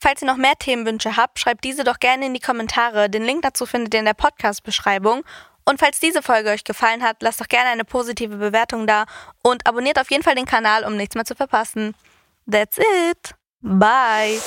Falls 0.00 0.20
ihr 0.20 0.26
noch 0.26 0.36
mehr 0.36 0.54
Themenwünsche 0.58 1.16
habt, 1.16 1.38
schreibt 1.38 1.62
diese 1.62 1.84
doch 1.84 2.00
gerne 2.00 2.26
in 2.26 2.34
die 2.34 2.40
Kommentare. 2.40 3.08
Den 3.08 3.22
Link 3.22 3.42
dazu 3.42 3.66
findet 3.66 3.94
ihr 3.94 4.00
in 4.00 4.06
der 4.06 4.14
Podcast-Beschreibung. 4.14 5.22
Und 5.64 5.78
falls 5.78 6.00
diese 6.00 6.22
Folge 6.22 6.50
euch 6.50 6.64
gefallen 6.64 7.04
hat, 7.04 7.18
lasst 7.20 7.40
doch 7.40 7.48
gerne 7.48 7.70
eine 7.70 7.84
positive 7.84 8.36
Bewertung 8.36 8.88
da 8.88 9.04
und 9.44 9.64
abonniert 9.64 10.00
auf 10.00 10.10
jeden 10.10 10.24
Fall 10.24 10.34
den 10.34 10.44
Kanal, 10.44 10.84
um 10.84 10.96
nichts 10.96 11.14
mehr 11.14 11.24
zu 11.24 11.36
verpassen. 11.36 11.94
That's 12.50 12.78
it. 12.78 13.36
Bye. 13.60 14.40